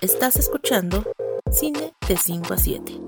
[0.00, 1.04] Estás escuchando
[1.50, 3.00] Cine de 5 a 7.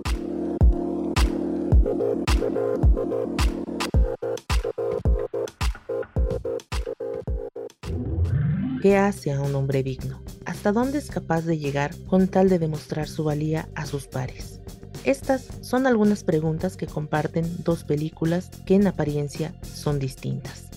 [8.83, 10.21] ¿Qué hace a un hombre digno?
[10.47, 14.61] ¿Hasta dónde es capaz de llegar con tal de demostrar su valía a sus pares?
[15.05, 20.70] Estas son algunas preguntas que comparten dos películas que en apariencia son distintas.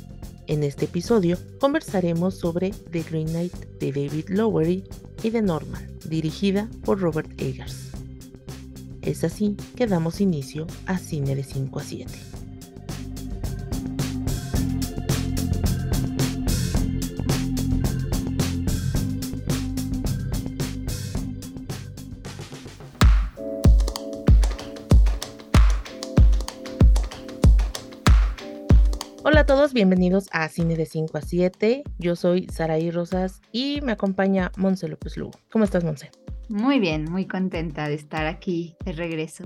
[0.54, 4.84] En este episodio conversaremos sobre The Green Knight de David Lowery
[5.24, 7.90] y The Norman, dirigida por Robert Eggers.
[9.02, 12.33] Es así que damos inicio a Cine de 5 a 7.
[29.74, 31.84] Todos, bienvenidos a Cine de 5 a 7.
[31.98, 35.34] Yo soy Saraí Rosas y me acompaña Monse López Lugo.
[35.52, 36.12] ¿Cómo estás, Monse?
[36.50, 39.46] Muy bien, muy contenta de estar aquí de regreso.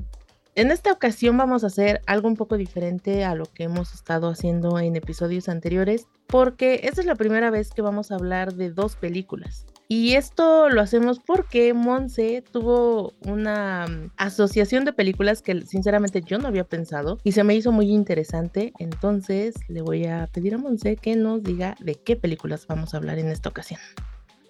[0.55, 4.29] En esta ocasión vamos a hacer algo un poco diferente a lo que hemos estado
[4.29, 8.71] haciendo en episodios anteriores, porque esta es la primera vez que vamos a hablar de
[8.71, 9.65] dos películas.
[9.89, 16.37] Y esto lo hacemos porque Monse tuvo una mm, asociación de películas que sinceramente yo
[16.39, 18.73] no había pensado y se me hizo muy interesante.
[18.79, 22.97] Entonces le voy a pedir a Monse que nos diga de qué películas vamos a
[22.97, 23.79] hablar en esta ocasión.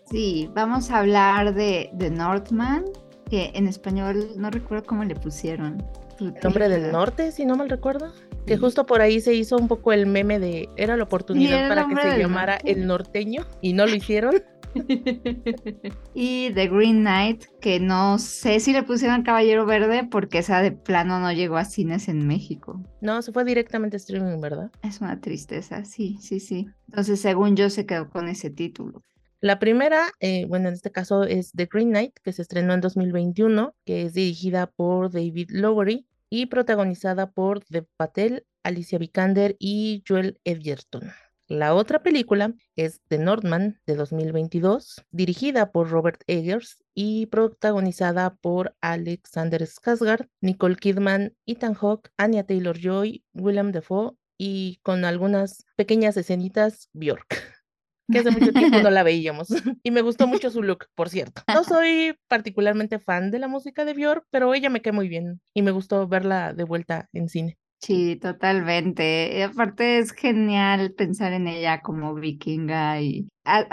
[0.09, 2.85] Sí, vamos a hablar de The Northman,
[3.29, 5.83] que en español no recuerdo cómo le pusieron.
[6.19, 8.11] El hombre del norte, si no mal recuerdo.
[8.47, 11.85] Que justo por ahí se hizo un poco el meme de era la oportunidad para
[11.87, 14.41] que se llamara El Norteño y no lo hicieron.
[16.13, 20.71] y The Green Knight, que no sé si le pusieron Caballero Verde porque esa de
[20.71, 22.83] plano no llegó a cines en México.
[23.01, 24.71] No, se fue directamente a streaming, ¿verdad?
[24.83, 26.67] Es una tristeza, sí, sí, sí.
[26.87, 29.03] Entonces, según yo, se quedó con ese título.
[29.39, 32.81] La primera, eh, bueno, en este caso es The Green Knight, que se estrenó en
[32.81, 40.03] 2021, que es dirigida por David Lowery y protagonizada por Dev Patel, Alicia Vikander y
[40.07, 41.11] Joel Edgerton.
[41.49, 48.75] La otra película es The Northman de 2022, dirigida por Robert Eggers y protagonizada por
[48.81, 56.89] Alexander Skarsgård, Nicole Kidman, Ethan Hawke, Anya Taylor-Joy, William Defoe y con algunas pequeñas escenitas
[56.91, 57.27] Bjork
[58.11, 59.47] que hace mucho tiempo no la veíamos.
[59.83, 61.43] Y me gustó mucho su look, por cierto.
[61.47, 65.39] No soy particularmente fan de la música de Björk, pero ella me cae muy bien
[65.53, 67.57] y me gustó verla de vuelta en cine.
[67.79, 69.37] Sí, totalmente.
[69.37, 73.27] Y aparte es genial pensar en ella como vikinga y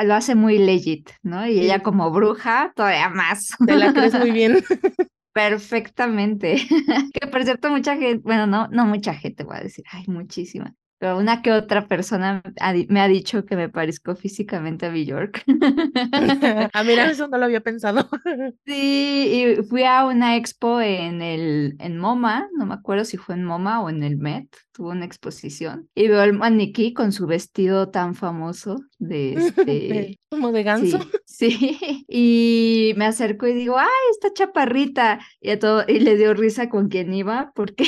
[0.04, 1.46] lo hace muy legit, ¿no?
[1.46, 3.48] Y ella como bruja, todavía más.
[3.66, 4.62] Te la crees muy bien.
[5.32, 6.56] Perfectamente.
[7.12, 10.74] que por cierto, mucha gente, bueno, no, no mucha gente, voy a decir, hay muchísima
[11.00, 12.42] una que otra persona
[12.88, 15.44] me ha dicho que me parezco físicamente a Bjork.
[16.72, 18.08] ah, mira, eso no lo había pensado.
[18.66, 23.34] sí, y fui a una expo en el en MoMA, no me acuerdo si fue
[23.34, 27.26] en MoMA o en el Met, tuvo una exposición y veo al maniquí con su
[27.26, 30.98] vestido tan famoso de este como de ganso.
[31.26, 36.16] Sí, sí, y me acerco y digo, "Ay, esta chaparrita." Y a todo y le
[36.16, 37.84] dio risa con quien iba porque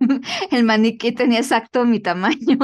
[0.50, 2.58] el maniquí tenía exacto mi tamaño.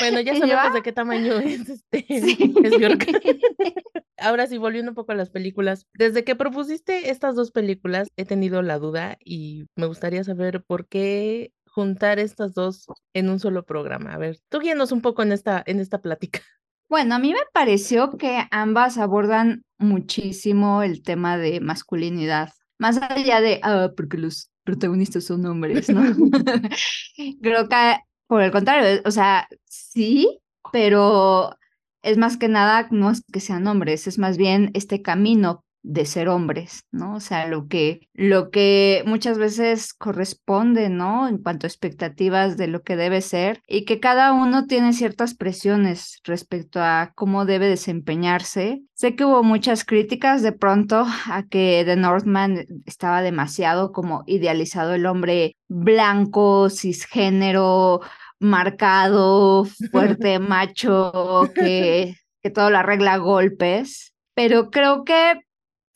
[0.00, 2.06] bueno, ya sabemos de qué tamaño es este
[4.18, 5.86] Ahora sí, volviendo un poco a las películas.
[5.94, 10.88] Desde que propusiste estas dos películas, he tenido la duda y me gustaría saber por
[10.88, 14.14] qué juntar estas dos en un solo programa.
[14.14, 16.40] A ver, tú guíanos un poco en esta, en esta plática.
[16.88, 22.50] Bueno, a mí me pareció que ambas abordan muchísimo el tema de masculinidad.
[22.78, 26.02] Más allá de, ah, porque los protagonistas son hombres, ¿no?
[27.42, 27.96] Creo que
[28.26, 30.40] por el contrario, o sea, sí,
[30.72, 31.56] pero
[32.02, 36.04] es más que nada, no es que sean hombres, es más bien este camino de
[36.04, 37.14] ser hombres, ¿no?
[37.14, 41.28] O sea, lo que, lo que muchas veces corresponde, ¿no?
[41.28, 45.34] En cuanto a expectativas de lo que debe ser y que cada uno tiene ciertas
[45.34, 48.82] presiones respecto a cómo debe desempeñarse.
[48.94, 54.94] Sé que hubo muchas críticas de pronto a que The Northman estaba demasiado como idealizado
[54.94, 58.00] el hombre blanco, cisgénero,
[58.40, 64.12] marcado, fuerte, macho, que, que todo lo arregla a golpes.
[64.34, 65.45] Pero creo que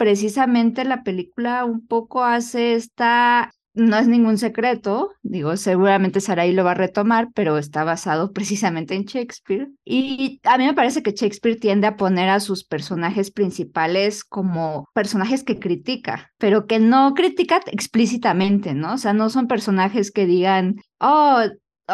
[0.01, 6.65] precisamente la película un poco hace esta, no es ningún secreto, digo, seguramente Sarai lo
[6.65, 9.69] va a retomar, pero está basado precisamente en Shakespeare.
[9.85, 14.89] Y a mí me parece que Shakespeare tiende a poner a sus personajes principales como
[14.95, 18.95] personajes que critica, pero que no critica explícitamente, ¿no?
[18.95, 21.43] O sea, no son personajes que digan, oh,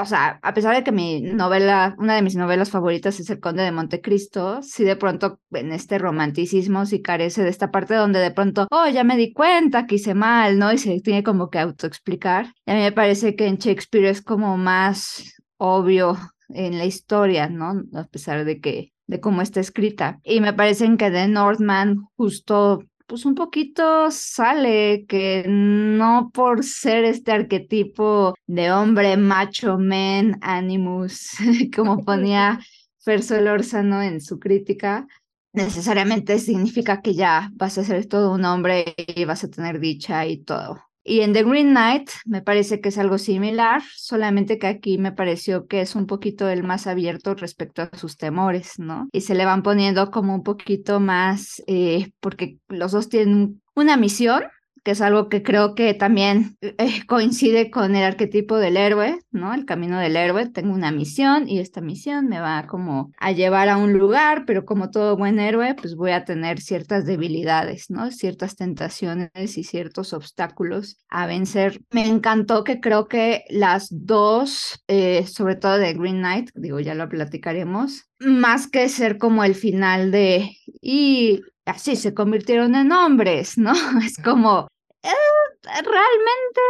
[0.01, 3.41] o sea, a pesar de que mi novela, una de mis novelas favoritas es El
[3.41, 8.21] Conde de Montecristo, sí de pronto en este romanticismo sí carece de esta parte donde
[8.21, 10.73] de pronto, oh, ya me di cuenta que hice mal, ¿no?
[10.73, 12.53] Y se tiene como que autoexplicar.
[12.65, 16.17] Y a mí me parece que en Shakespeare es como más obvio
[16.49, 17.83] en la historia, ¿no?
[17.95, 20.21] A pesar de que de cómo está escrita.
[20.25, 27.05] Y me parece que The Northman justo pues un poquito sale que no por ser
[27.05, 31.31] este arquetipo de hombre macho, man, animus,
[31.75, 32.59] como ponía
[32.99, 35.07] Fer Solórzano en su crítica,
[35.53, 40.27] necesariamente significa que ya vas a ser todo un hombre y vas a tener dicha
[40.27, 40.86] y todo.
[41.09, 45.13] Y en The Green Knight me parece que es algo similar, solamente que aquí me
[45.13, 49.09] pareció que es un poquito el más abierto respecto a sus temores, ¿no?
[49.13, 53.97] Y se le van poniendo como un poquito más, eh, porque los dos tienen una
[53.97, 54.43] misión
[54.87, 59.53] que es algo que creo que también eh, coincide con el arquetipo del héroe, ¿no?
[59.53, 60.49] El camino del héroe.
[60.49, 64.65] Tengo una misión y esta misión me va como a llevar a un lugar, pero
[64.65, 68.13] como todo buen héroe, pues voy a tener ciertas debilidades, ¿no?
[68.13, 71.81] Ciertas tentaciones y ciertos obstáculos a vencer.
[71.91, 76.95] Me encantó que creo que las dos, eh, sobre todo de Green Knight, digo, ya
[76.95, 80.49] lo platicaremos, más que ser como el final de
[80.81, 83.73] y así se convirtieron en hombres, ¿no?
[84.07, 84.69] Es como
[85.07, 86.61] eh, realmente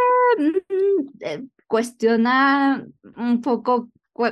[0.69, 2.85] mm, eh, cuestiona
[3.15, 3.89] un poco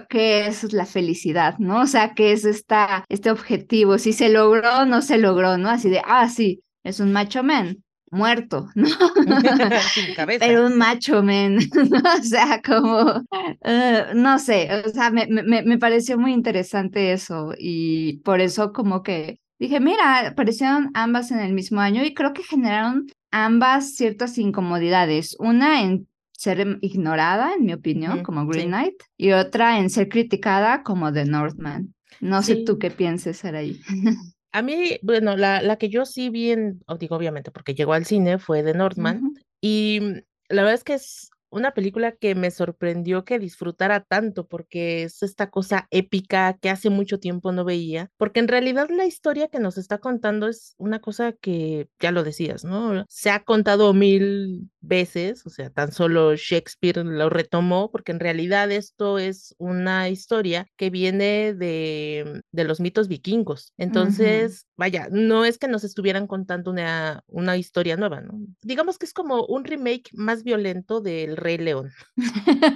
[0.10, 1.82] qué es la felicidad, ¿no?
[1.82, 5.70] O sea, qué es esta, este objetivo, si se logró o no se logró, ¿no?
[5.70, 8.88] Así de, ah, sí, es un macho men, muerto, ¿no?
[10.40, 11.60] Pero un macho men,
[12.20, 13.24] o sea, como,
[13.64, 18.74] eh, no sé, o sea, me, me, me pareció muy interesante eso y por eso
[18.74, 23.96] como que dije, mira, aparecieron ambas en el mismo año y creo que generaron ambas
[23.96, 25.36] ciertas incomodidades.
[25.40, 30.84] Una en ser ignorada, en mi opinión, como Green Knight, y otra en ser criticada
[30.84, 31.94] como The Northman.
[32.20, 33.80] No sé tú qué pienses, ahí.
[34.52, 38.06] A mí, bueno, la, la que yo sí vi en, digo, obviamente, porque llegó al
[38.06, 40.00] cine, fue The Northman, y
[40.48, 45.24] la verdad es que es una película que me sorprendió que disfrutara tanto porque es
[45.24, 49.60] esta cosa épica que hace mucho tiempo no veía, porque en realidad la historia que
[49.60, 53.06] nos está contando es una cosa que ya lo decías, ¿no?
[53.08, 58.72] Se ha contado mil veces, o sea, tan solo Shakespeare lo retomó, porque en realidad
[58.72, 63.74] esto es una historia que viene de, de los mitos vikingos.
[63.78, 68.34] Entonces, vaya, no es que nos estuvieran contando una, una historia nueva, ¿no?
[68.62, 71.92] Digamos que es como un remake más violento del Rey León,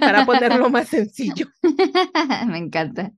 [0.00, 1.46] para ponerlo más sencillo.
[2.46, 3.12] Me encanta.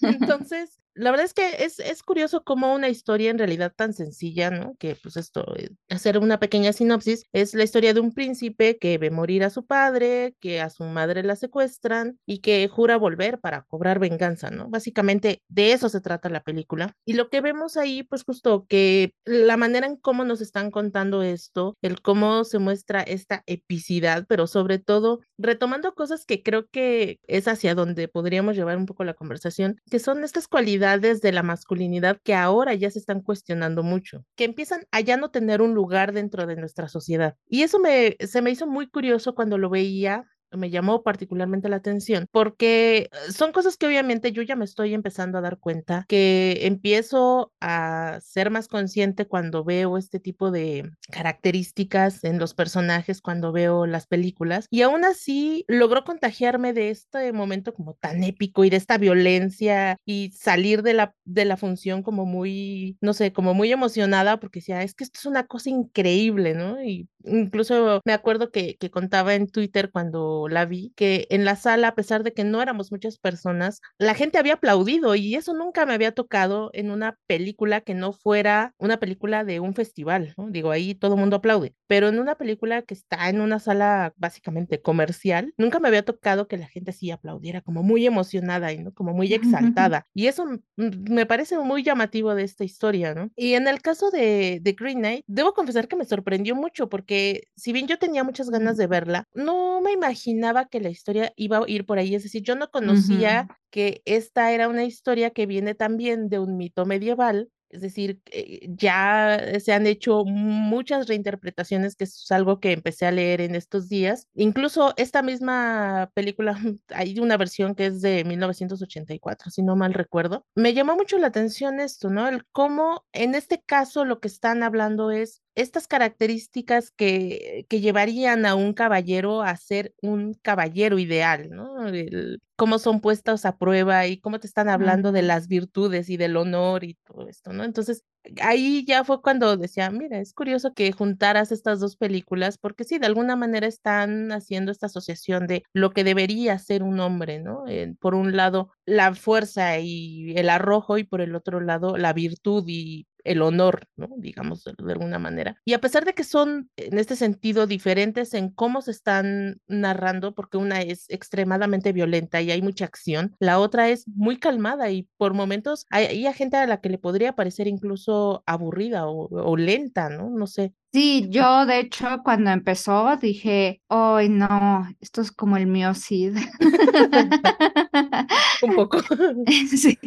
[0.00, 4.50] Entonces, la verdad es que es, es curioso cómo una historia en realidad tan sencilla,
[4.50, 4.74] ¿no?
[4.78, 8.98] Que pues esto, eh, hacer una pequeña sinopsis, es la historia de un príncipe que
[8.98, 13.40] ve morir a su padre, que a su madre la secuestran y que jura volver
[13.40, 14.68] para cobrar venganza, ¿no?
[14.68, 16.94] Básicamente de eso se trata la película.
[17.06, 21.22] Y lo que vemos ahí, pues justo que la manera en cómo nos están contando
[21.22, 27.18] esto, el cómo se muestra esta epicidad, pero sobre todo retomando cosas que creo que
[27.26, 31.42] es hacia donde podríamos llevar un poco la conversación, que son estas cualidades de la
[31.42, 35.74] masculinidad que ahora ya se están cuestionando mucho, que empiezan a ya no tener un
[35.74, 37.36] lugar dentro de nuestra sociedad.
[37.48, 40.26] Y eso me, se me hizo muy curioso cuando lo veía
[40.56, 44.94] me llamó particularmente la atención porque eh, son cosas que obviamente yo ya me estoy
[44.94, 50.90] empezando a dar cuenta, que empiezo a ser más consciente cuando veo este tipo de
[51.10, 57.32] características en los personajes, cuando veo las películas y aún así logró contagiarme de este
[57.32, 62.02] momento como tan épico y de esta violencia y salir de la, de la función
[62.02, 65.70] como muy, no sé, como muy emocionada porque decía, es que esto es una cosa
[65.70, 66.82] increíble, ¿no?
[66.82, 71.56] Y incluso me acuerdo que, que contaba en Twitter cuando la vi, que en la
[71.56, 75.54] sala, a pesar de que no éramos muchas personas, la gente había aplaudido y eso
[75.54, 80.34] nunca me había tocado en una película que no fuera una película de un festival,
[80.36, 80.50] ¿no?
[80.50, 84.12] Digo, ahí todo el mundo aplaude, pero en una película que está en una sala
[84.16, 88.78] básicamente comercial, nunca me había tocado que la gente sí aplaudiera como muy emocionada y
[88.78, 88.92] ¿no?
[88.92, 90.06] como muy exaltada.
[90.14, 93.30] Y eso me parece muy llamativo de esta historia, ¿no?
[93.36, 97.11] Y en el caso de, de Green Knight, debo confesar que me sorprendió mucho porque
[97.56, 101.58] si bien yo tenía muchas ganas de verla, no me imaginé que la historia iba
[101.58, 102.14] a ir por ahí.
[102.14, 106.56] Es decir, yo no conocía que esta era una historia que viene también de un
[106.56, 107.50] mito medieval.
[107.70, 113.12] Es decir, eh, ya se han hecho muchas reinterpretaciones, que es algo que empecé a
[113.12, 114.28] leer en estos días.
[114.34, 116.54] Incluso esta misma película,
[116.88, 120.44] hay una versión que es de 1984, si no mal recuerdo.
[120.54, 122.28] Me llamó mucho la atención esto, ¿no?
[122.28, 128.46] El cómo en este caso lo que están hablando es estas características que, que llevarían
[128.46, 131.88] a un caballero a ser un caballero ideal, ¿no?
[131.88, 136.16] El, cómo son puestos a prueba y cómo te están hablando de las virtudes y
[136.16, 137.64] del honor y todo esto, ¿no?
[137.64, 138.04] Entonces,
[138.40, 142.98] ahí ya fue cuando decía, mira, es curioso que juntaras estas dos películas, porque sí,
[142.98, 147.66] de alguna manera están haciendo esta asociación de lo que debería ser un hombre, ¿no?
[147.66, 152.12] Eh, por un lado, la fuerza y el arrojo y por el otro lado, la
[152.12, 154.08] virtud y el honor, ¿no?
[154.18, 155.56] Digamos de, alguna manera.
[155.64, 160.34] Y a pesar de que son en este sentido diferentes en cómo se están narrando,
[160.34, 165.08] porque una es extremadamente violenta y hay mucha acción, la otra es muy calmada y
[165.16, 169.56] por momentos hay, hay gente a la que le podría parecer incluso aburrida o, o
[169.56, 170.30] lenta, ¿no?
[170.30, 170.74] No sé.
[170.92, 174.86] Sí, yo de hecho cuando empezó dije, ¡ay no!
[175.00, 176.36] Esto es como el mío Cid.
[178.62, 178.98] Un poco.
[179.68, 179.98] Sí,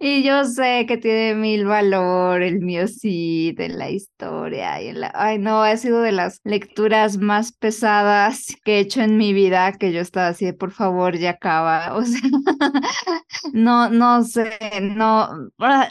[0.00, 4.80] y yo sé que tiene mil valor el mío Cid en la historia.
[4.82, 5.10] Y en la...
[5.14, 9.72] Ay no, ha sido de las lecturas más pesadas que he hecho en mi vida,
[9.72, 11.94] que yo estaba así, por favor, ya acaba.
[11.96, 12.20] O sea,
[13.52, 15.28] no, no sé, no,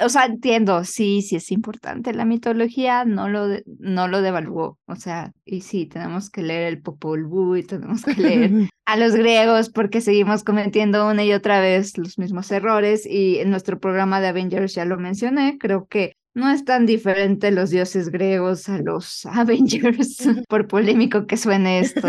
[0.02, 3.48] o sea, entiendo, sí, sí es importante la mitología, no lo,
[3.80, 8.04] no lo devaluó, o sea, y sí, tenemos que leer el Popol Vuh y tenemos
[8.04, 8.52] que leer
[8.86, 13.50] a los griegos porque seguimos cometiendo una y otra vez los mismos errores y en
[13.50, 18.10] nuestro programa de Avengers ya lo mencioné, creo que no es tan diferente los dioses
[18.10, 22.08] griegos a los Avengers, por polémico que suene esto,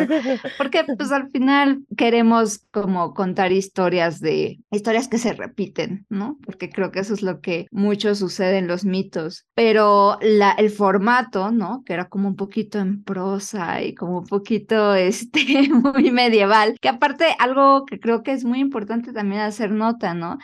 [0.59, 6.39] porque pues al final queremos como contar historias de historias que se repiten, ¿no?
[6.45, 10.71] Porque creo que eso es lo que mucho sucede en los mitos, pero la el
[10.71, 11.83] formato, ¿no?
[11.85, 16.89] Que era como un poquito en prosa y como un poquito este muy medieval, que
[16.89, 20.39] aparte algo que creo que es muy importante también hacer nota, ¿no?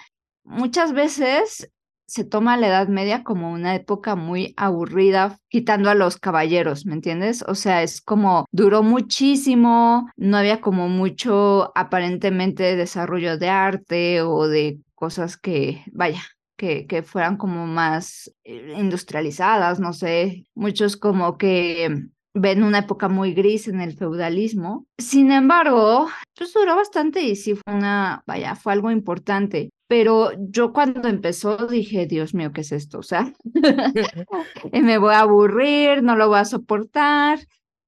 [0.44, 1.70] Muchas veces
[2.10, 6.94] se toma la Edad Media como una época muy aburrida, quitando a los caballeros, ¿me
[6.94, 7.44] entiendes?
[7.46, 14.48] O sea, es como duró muchísimo, no había como mucho aparentemente desarrollo de arte o
[14.48, 16.22] de cosas que, vaya,
[16.56, 23.08] que, que, fueran como más eh, industrializadas, no sé, muchos como que ven una época
[23.08, 24.84] muy gris en el feudalismo.
[24.98, 29.70] Sin embargo, pues duró bastante y sí fue una, vaya, fue algo importante.
[29.90, 33.00] Pero yo cuando empezó dije, Dios mío, ¿qué es esto?
[33.00, 33.32] O sea,
[34.72, 37.40] me voy a aburrir, no lo voy a soportar.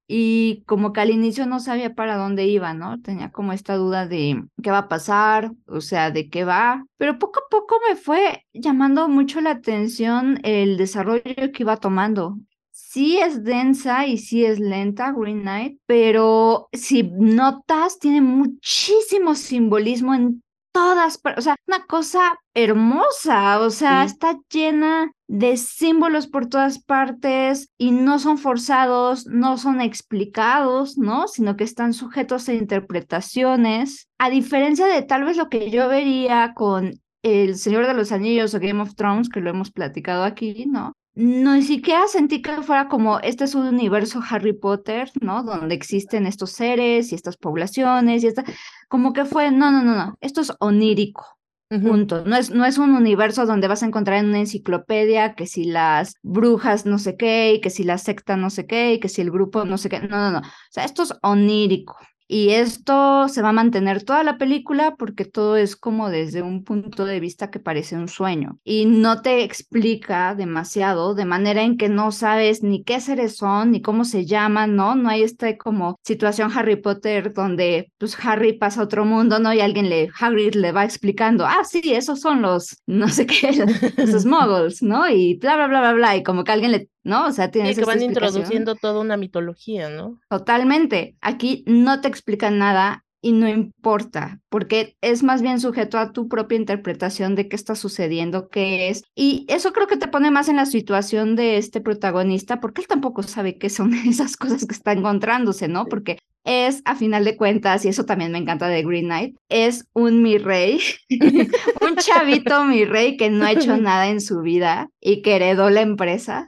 [0.08, 3.00] Y como que al inicio no sabía para dónde iba, ¿no?
[3.00, 6.84] Tenía como esta duda de qué va a pasar, o sea, de qué va.
[6.96, 12.36] Pero poco a poco me fue llamando mucho la atención el desarrollo que iba tomando
[12.72, 20.14] sí es densa y sí es lenta Green Knight, pero si notas, tiene muchísimo simbolismo
[20.14, 20.42] en
[20.72, 24.14] todas o sea, una cosa hermosa, o sea, sí.
[24.14, 31.28] está llena de símbolos por todas partes y no son forzados, no son explicados, ¿no?
[31.28, 36.52] Sino que están sujetos a interpretaciones, a diferencia de tal vez lo que yo vería
[36.54, 40.66] con El Señor de los Anillos o Game of Thrones, que lo hemos platicado aquí,
[40.66, 40.92] ¿no?
[41.14, 45.42] No ni siquiera sentí que fuera como este es un universo Harry Potter, ¿no?
[45.42, 48.44] Donde existen estos seres y estas poblaciones y esta,
[48.88, 51.26] como que fue, no, no, no, no, esto es onírico.
[51.70, 51.88] Uh -huh.
[51.88, 52.24] Punto.
[52.26, 55.64] No es, no es un universo donde vas a encontrar en una enciclopedia que si
[55.64, 59.08] las brujas no sé qué, y que si la secta no sé qué, y que
[59.08, 60.00] si el grupo no sé qué.
[60.00, 60.38] No, no, no.
[60.40, 61.96] O sea, esto es onírico.
[62.32, 66.64] Y esto se va a mantener toda la película porque todo es como desde un
[66.64, 71.76] punto de vista que parece un sueño y no te explica demasiado de manera en
[71.76, 74.94] que no sabes ni qué seres son ni cómo se llaman, ¿no?
[74.94, 79.52] No hay esta como situación Harry Potter donde pues Harry pasa a otro mundo, ¿no?
[79.52, 83.52] Y alguien le, Hagrid le va explicando, ah, sí, esos son los, no sé qué,
[83.98, 85.06] los muggles, ¿no?
[85.06, 87.26] Y bla, bla, bla, bla, bla, y como que alguien le ¿no?
[87.26, 90.20] O sea, tienes sí, que van introduciendo toda una mitología, ¿no?
[90.28, 91.16] Totalmente.
[91.20, 96.28] Aquí no te explican nada y no importa, porque es más bien sujeto a tu
[96.28, 99.04] propia interpretación de qué está sucediendo, qué es.
[99.14, 102.88] Y eso creo que te pone más en la situación de este protagonista, porque él
[102.88, 105.86] tampoco sabe qué son esas cosas que está encontrándose, ¿no?
[105.86, 109.86] Porque es, a final de cuentas, y eso también me encanta de Green Knight, es
[109.92, 110.80] un mi rey,
[111.80, 115.70] un chavito mi rey que no ha hecho nada en su vida y que heredó
[115.70, 116.46] la empresa.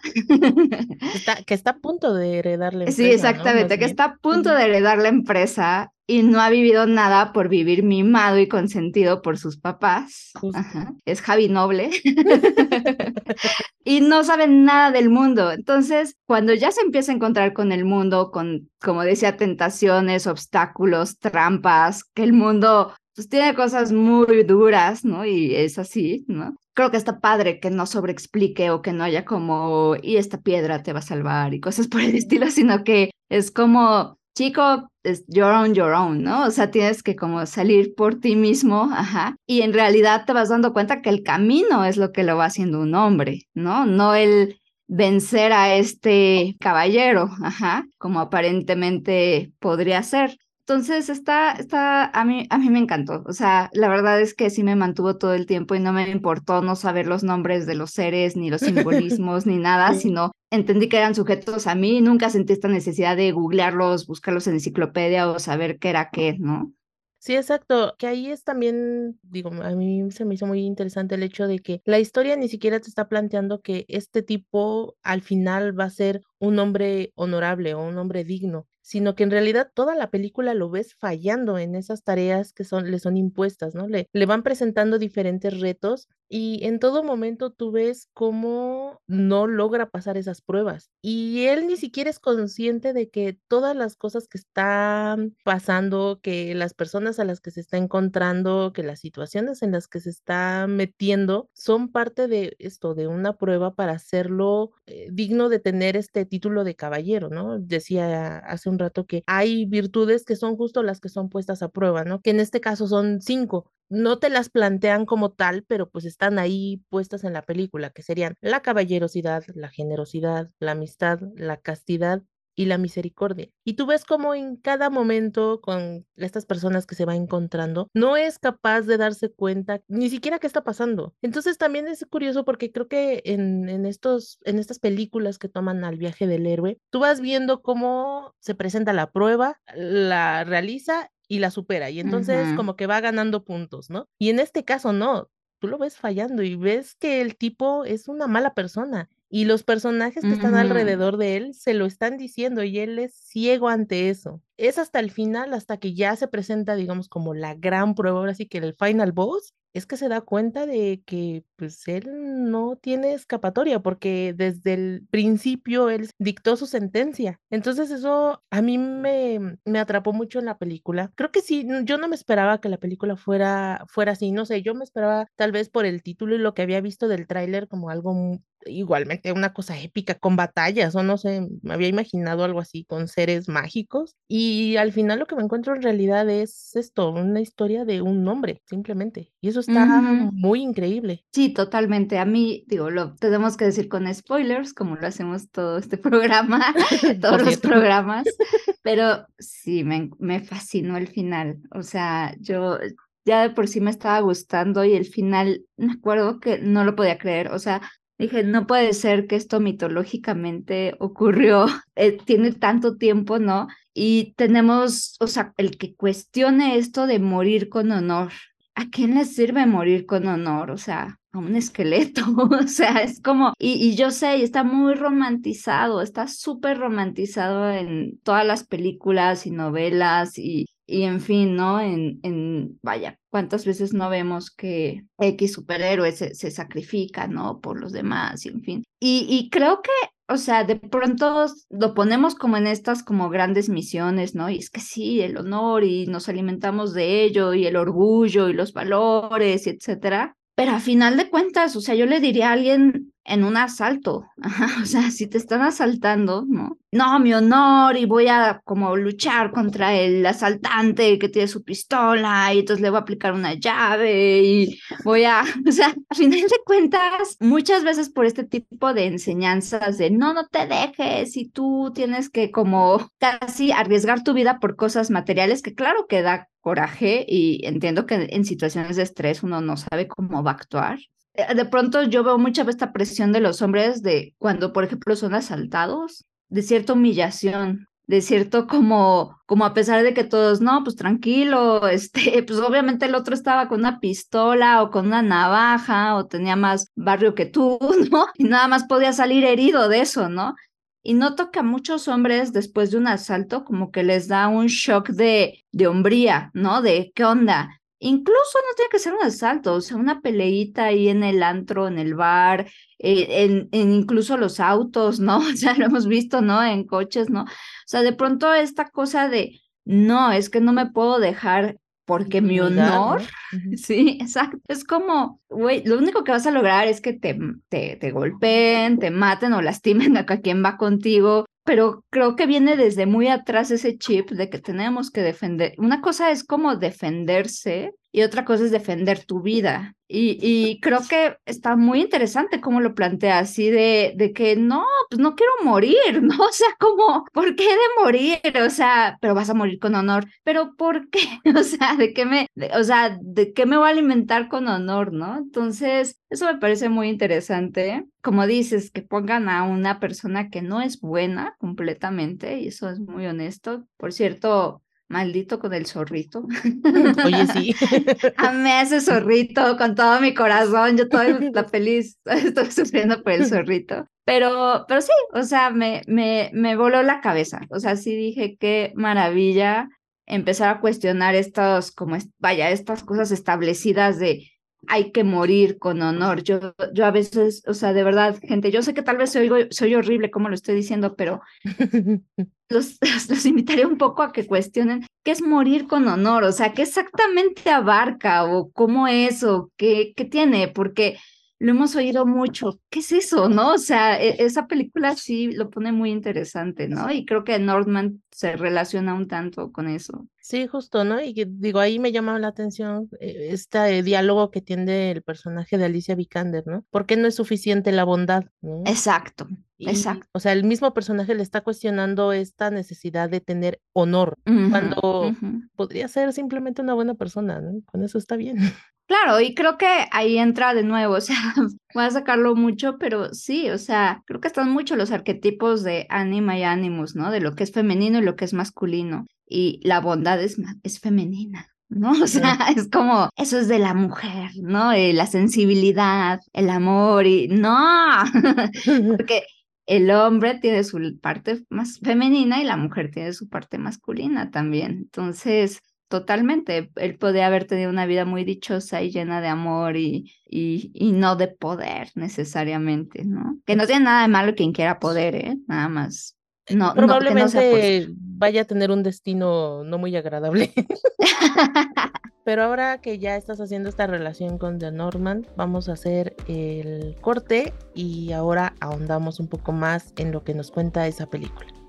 [1.15, 2.97] Está, que está a punto de heredar la empresa.
[2.97, 3.79] Sí, exactamente, ¿no?
[3.79, 7.83] que está a punto de heredar la empresa y no ha vivido nada por vivir
[7.83, 10.33] mimado y consentido por sus papás.
[10.53, 10.93] Ajá.
[11.05, 11.91] Es Javi Noble.
[13.85, 15.51] y no sabe nada del mundo.
[15.51, 21.19] Entonces, cuando ya se empieza a encontrar con el mundo, con, como decía, tentaciones, obstáculos,
[21.19, 25.25] trampas, que el mundo pues tiene cosas muy duras, ¿no?
[25.25, 26.57] Y es así, ¿no?
[26.75, 30.83] Creo que está padre que no sobreexplique o que no haya como, y esta piedra
[30.83, 35.25] te va a salvar y cosas por el estilo, sino que es como, chico, es
[35.29, 36.47] your own, your own, ¿no?
[36.47, 40.49] O sea, tienes que como salir por ti mismo, ajá, y en realidad te vas
[40.49, 43.87] dando cuenta que el camino es lo que lo va haciendo un hombre, ¿no?
[43.87, 50.37] No el vencer a este caballero, ajá, como aparentemente podría ser.
[50.67, 53.23] Entonces está, está, a mí, a mí me encantó.
[53.27, 56.09] O sea, la verdad es que sí me mantuvo todo el tiempo y no me
[56.09, 60.89] importó no saber los nombres de los seres, ni los simbolismos, ni nada, sino entendí
[60.89, 62.01] que eran sujetos a mí.
[62.01, 66.73] Nunca sentí esta necesidad de googlearlos, buscarlos en enciclopedia o saber qué era qué, ¿no?
[67.19, 71.23] Sí, exacto, que ahí es también, digo, a mí se me hizo muy interesante el
[71.23, 75.79] hecho de que la historia ni siquiera te está planteando que este tipo al final
[75.79, 79.95] va a ser un hombre honorable o un hombre digno, sino que en realidad toda
[79.95, 83.89] la película lo ves fallando en esas tareas que son, le son impuestas, ¿no?
[83.89, 89.89] Le, le van presentando diferentes retos y en todo momento tú ves cómo no logra
[89.91, 90.91] pasar esas pruebas.
[91.01, 96.55] Y él ni siquiera es consciente de que todas las cosas que están pasando, que
[96.55, 100.11] las personas a las que se está encontrando, que las situaciones en las que se
[100.11, 105.97] está metiendo, son parte de esto, de una prueba para hacerlo eh, digno de tener
[105.97, 107.59] este título de caballero, ¿no?
[107.59, 112.05] Decía hace rato que hay virtudes que son justo las que son puestas a prueba,
[112.05, 112.21] ¿no?
[112.21, 113.71] Que en este caso son cinco.
[113.89, 118.03] No te las plantean como tal, pero pues están ahí puestas en la película, que
[118.03, 122.23] serían la caballerosidad, la generosidad, la amistad, la castidad
[122.55, 123.49] y la misericordia.
[123.65, 128.17] Y tú ves cómo en cada momento con estas personas que se va encontrando, no
[128.17, 131.15] es capaz de darse cuenta ni siquiera qué está pasando.
[131.23, 135.85] Entonces también es curioso porque creo que en, en, estos, en estas películas que toman
[135.85, 141.39] al viaje del héroe, tú vas viendo cómo se presenta la prueba, la realiza y
[141.39, 141.91] la supera.
[141.91, 142.57] Y entonces uh -huh.
[142.57, 144.09] como que va ganando puntos, ¿no?
[144.19, 148.09] Y en este caso no, tú lo ves fallando y ves que el tipo es
[148.09, 150.35] una mala persona y los personajes que uh -huh.
[150.35, 154.43] están alrededor de él se lo están diciendo y él es ciego ante eso.
[154.57, 158.35] Es hasta el final, hasta que ya se presenta, digamos, como la gran prueba, ahora
[158.35, 162.05] sí que el final boss, es que se da cuenta de que pues él
[162.51, 167.41] no tiene escapatoria porque desde el principio él dictó su sentencia.
[167.51, 171.11] Entonces eso a mí me, me atrapó mucho en la película.
[171.17, 174.63] Creo que sí, yo no me esperaba que la película fuera, fuera así, no sé,
[174.63, 177.67] yo me esperaba tal vez por el título y lo que había visto del tráiler
[177.67, 182.61] como algo igualmente una cosa épica con batallas o no sé, me había imaginado algo
[182.61, 187.11] así con seres mágicos y al final lo que me encuentro en realidad es esto,
[187.11, 191.25] una historia de un hombre simplemente y eso está muy increíble.
[191.33, 192.19] Sí, totalmente.
[192.19, 196.75] A mí, digo, lo tenemos que decir con spoilers, como lo hacemos todo este programa,
[197.21, 198.25] todos los programas,
[198.83, 201.59] pero sí, me, me fascinó el final.
[201.73, 202.79] O sea, yo
[203.25, 206.95] ya de por sí me estaba gustando y el final, me acuerdo que no lo
[206.95, 207.49] podía creer.
[207.49, 207.81] O sea,
[208.19, 213.67] Dije, no puede ser que esto mitológicamente ocurrió, eh, tiene tanto tiempo, ¿no?
[213.93, 218.33] Y tenemos, o sea, el que cuestione esto de morir con honor.
[218.77, 220.71] ¿A quién le sirve morir con honor?
[220.71, 222.23] O sea, a un esqueleto,
[222.65, 228.19] o sea, es como, y, y yo sé, está muy romantizado, está súper romantizado en
[228.23, 231.81] todas las películas y novelas y, y en fin, ¿no?
[231.81, 237.61] En, en, vaya, cuántas veces no vemos que X superhéroe se, se sacrifica, ¿no?
[237.61, 238.85] Por los demás, y en fin.
[239.01, 239.91] Y, y creo que
[240.27, 244.49] o sea, de pronto lo ponemos como en estas como grandes misiones, ¿no?
[244.49, 248.55] Y es que sí, el honor y nos alimentamos de ello y el orgullo y
[248.55, 250.35] los valores, y etcétera.
[250.55, 254.27] Pero a final de cuentas, o sea, yo le diría a alguien en un asalto,
[254.83, 256.79] o sea, si te están asaltando, ¿no?
[256.93, 262.55] No, mi honor, y voy a como luchar contra el asaltante que tiene su pistola,
[262.55, 266.43] y entonces le voy a aplicar una llave, y voy a, o sea, a final
[266.43, 271.49] de cuentas, muchas veces por este tipo de enseñanzas de no, no te dejes, y
[271.49, 276.49] tú tienes que como casi arriesgar tu vida por cosas materiales, que claro que da
[276.61, 280.99] coraje, y entiendo que en situaciones de estrés uno no sabe cómo va a actuar,
[281.35, 285.35] de pronto yo veo mucha esta presión de los hombres de cuando, por ejemplo, son
[285.35, 290.97] asaltados, de cierta humillación, de cierto como, como a pesar de que todos, no, pues
[290.97, 296.27] tranquilo, este, pues obviamente el otro estaba con una pistola o con una navaja o
[296.27, 297.79] tenía más barrio que tú,
[298.11, 298.27] ¿no?
[298.35, 300.55] Y nada más podía salir herido de eso, ¿no?
[301.03, 304.67] Y noto que a muchos hombres después de un asalto como que les da un
[304.69, 306.81] shock de, de hombría, ¿no?
[306.81, 307.69] De, ¿qué onda?
[308.07, 311.89] Incluso no tiene que ser un asalto, o sea, una peleita ahí en el antro,
[311.89, 312.67] en el bar,
[312.99, 315.39] eh, en, en, incluso los autos, ¿no?
[315.55, 316.63] O sea, lo hemos visto, ¿no?
[316.63, 317.45] En coches, ¿no?
[317.45, 317.47] O
[317.87, 322.61] sea, de pronto esta cosa de, no, es que no me puedo dejar porque mi
[322.61, 323.23] honor,
[323.77, 327.39] sí, exacto, es como, güey, lo único que vas a lograr es que te,
[327.71, 332.77] te, te golpeen, te maten o lastimen a quien va contigo, pero creo que viene
[332.77, 335.75] desde muy atrás ese chip de que tenemos que defender.
[335.79, 339.97] Una cosa es como defenderse y otra cosa es defender tu vida.
[340.07, 344.85] Y, y creo que está muy interesante cómo lo plantea, así de, de que no,
[345.11, 346.37] pues no quiero morir, ¿no?
[346.45, 348.39] O sea, como, ¿por qué de morir?
[348.65, 351.19] O sea, pero vas a morir con honor, pero ¿por qué?
[351.59, 352.47] O sea, ¿de qué me,
[352.79, 355.37] o sea, de qué me voy a alimentar con honor, ¿no?
[355.39, 358.05] Entonces, eso me parece muy interesante.
[358.23, 363.01] Como dices, que pongan a una persona que no es buena completamente, y eso es
[363.01, 363.89] muy honesto.
[363.97, 364.84] Por cierto,
[365.15, 366.45] Maldito con el zorrito.
[367.25, 367.75] Oye, sí.
[368.37, 370.97] Amé ese zorrito con todo mi corazón.
[370.97, 374.09] Yo estoy la feliz, estoy sufriendo por el zorrito.
[374.25, 377.61] Pero, pero sí, o sea, me, me, me voló la cabeza.
[377.71, 379.89] O sea, sí dije qué maravilla
[380.27, 384.51] empezar a cuestionar estas, como, vaya, estas cosas establecidas de
[384.89, 386.43] hay que morir con honor.
[386.43, 389.69] Yo, yo a veces, o sea, de verdad, gente, yo sé que tal vez soy,
[389.71, 391.41] soy horrible como lo estoy diciendo, pero
[392.69, 396.73] los, los invitaré un poco a que cuestionen qué es morir con honor, o sea,
[396.73, 401.19] qué exactamente abarca o cómo es o qué, qué tiene, porque
[401.59, 402.81] lo hemos oído mucho.
[402.91, 403.75] ¿Qué es eso, no?
[403.75, 407.11] O sea, e, esa película sí lo pone muy interesante, ¿no?
[407.11, 410.27] Y creo que Nordman se relaciona un tanto con eso.
[410.41, 411.23] Sí, justo, ¿no?
[411.23, 415.85] Y digo, ahí me llama la atención eh, este diálogo que tiene el personaje de
[415.85, 416.85] Alicia Vikander, ¿no?
[416.91, 418.43] ¿Por qué no es suficiente la bondad?
[418.87, 419.47] Exacto,
[419.79, 420.27] exacto.
[420.33, 425.33] O sea, el mismo personaje le está cuestionando esta necesidad de tener honor, cuando
[425.77, 427.83] podría ser simplemente una buena persona, ¿no?
[427.87, 428.57] Con eso está bien.
[429.07, 431.37] Claro, y creo que ahí entra de nuevo, o sea,
[431.95, 436.07] voy a sacarlo mucho, pero sí, o sea, creo que están mucho los arquetipos de
[436.09, 437.31] anima y animus, ¿no?
[437.31, 439.27] De lo que es femenino y lo que es masculino.
[439.47, 441.69] Y la bondad es, es femenina.
[441.89, 442.13] ¿no?
[442.23, 444.93] O sea, es como, eso es de la mujer, ¿no?
[444.93, 448.25] Eh, la sensibilidad, el amor y no,
[449.17, 449.45] porque
[449.87, 454.93] el hombre tiene su parte más femenina y la mujer tiene su parte masculina también.
[454.93, 456.91] Entonces, totalmente.
[456.97, 461.13] Él podría haber tenido una vida muy dichosa y llena de amor y, y, y,
[461.13, 463.59] no de poder necesariamente, ¿no?
[463.67, 465.57] Que no tiene nada de malo quien quiera poder, ¿eh?
[465.67, 466.37] Nada más.
[466.71, 470.73] No, Probablemente vaya a tener un destino no muy agradable.
[472.45, 477.17] Pero ahora que ya estás haciendo esta relación con The Norman, vamos a hacer el
[477.23, 481.84] corte y ahora ahondamos un poco más en lo que nos cuenta esa película.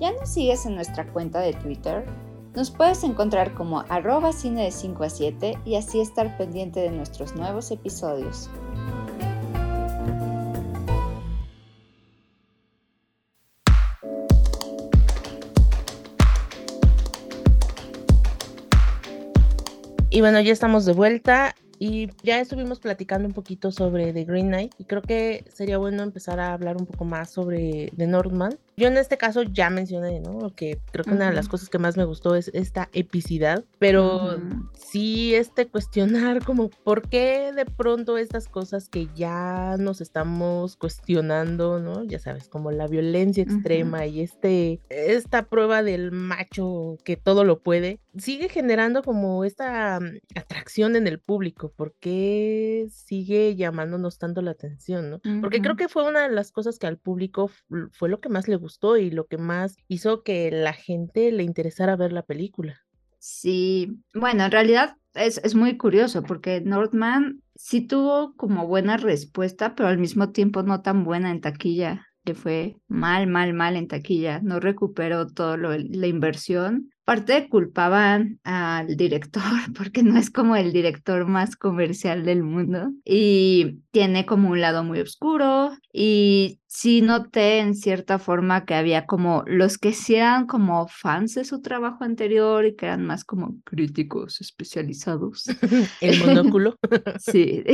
[0.00, 2.06] ¿Ya nos sigues en nuestra cuenta de Twitter?
[2.54, 6.90] Nos puedes encontrar como arroba cine de 5 a 7 y así estar pendiente de
[6.90, 8.48] nuestros nuevos episodios.
[20.08, 24.48] Y bueno, ya estamos de vuelta y ya estuvimos platicando un poquito sobre The Green
[24.48, 28.58] Knight y creo que sería bueno empezar a hablar un poco más sobre The Northman.
[28.76, 30.54] Yo en este caso ya mencioné, ¿no?
[30.54, 34.38] Que creo que una de las cosas que más me gustó es esta epicidad, pero
[34.74, 41.78] sí este cuestionar como por qué de pronto estas cosas que ya nos estamos cuestionando,
[41.78, 42.04] ¿no?
[42.04, 47.60] Ya sabes, como la violencia extrema y este esta prueba del macho que todo lo
[47.60, 54.42] puede, sigue generando como esta mm, atracción en el público por qué sigue llamándonos tanto
[54.42, 55.20] la atención, ¿no?
[55.40, 57.50] Porque creo que fue una de las cosas que al público
[57.92, 61.42] fue lo que más le gustó y lo que más hizo que la gente le
[61.42, 62.80] interesara ver la película.
[63.18, 69.74] Sí, bueno, en realidad es, es muy curioso porque Northman sí tuvo como buena respuesta,
[69.74, 73.88] pero al mismo tiempo no tan buena en taquilla que fue mal, mal, mal en
[73.88, 79.42] taquilla, no recuperó todo lo, la inversión Aparte culpaban al director
[79.76, 84.84] porque no es como el director más comercial del mundo y tiene como un lado
[84.84, 90.86] muy oscuro y sí noté en cierta forma que había como los que sean como
[90.86, 95.46] fans de su trabajo anterior y que eran más como críticos especializados.
[96.00, 96.76] El monóculo.
[97.18, 97.64] sí,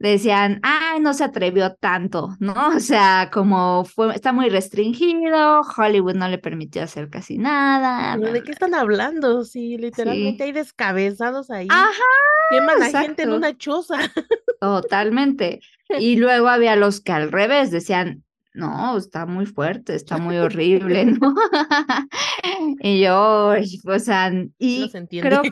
[0.00, 2.70] decían, ay, no se atrevió tanto, ¿no?
[2.74, 8.16] O sea, como fue, está muy restringido, Hollywood no le permitió hacer casi nada.
[8.16, 9.44] ¿De qué están hablando?
[9.44, 11.68] Sí, literalmente hay descabezados ahí.
[11.70, 11.92] Ajá.
[12.50, 13.96] Queman a gente en una choza.
[14.60, 15.60] Totalmente.
[15.98, 21.04] Y luego había los que al revés decían, no, está muy fuerte, está muy horrible,
[21.20, 21.34] ¿no?
[22.80, 23.52] y yo,
[23.84, 24.90] o sea, y
[25.20, 25.42] creo,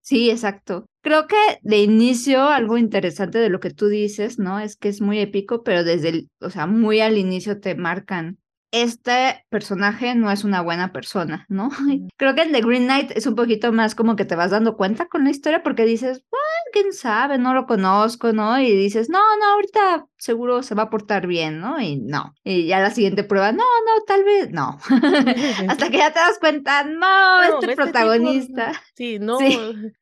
[0.00, 0.86] sí, exacto.
[1.02, 4.60] Creo que de inicio algo interesante de lo que tú dices, ¿no?
[4.60, 8.38] Es que es muy épico, pero desde el, o sea, muy al inicio te marcan
[8.72, 11.68] este personaje no es una buena persona, ¿no?
[12.16, 14.76] Creo que en The Green Knight es un poquito más como que te vas dando
[14.76, 18.58] cuenta con la historia porque dices, bueno, quién sabe, no lo conozco, ¿no?
[18.58, 21.80] Y dices, no, no, ahorita seguro se va a portar bien, ¿no?
[21.80, 22.32] Y no.
[22.44, 24.78] Y ya la siguiente prueba, no, no, tal vez no.
[25.68, 28.72] Hasta que ya te das cuenta, no, este, este protagonista.
[28.96, 29.38] sí, no,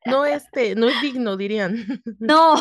[0.05, 1.73] no este, no es digno, dirían.
[2.19, 2.55] no,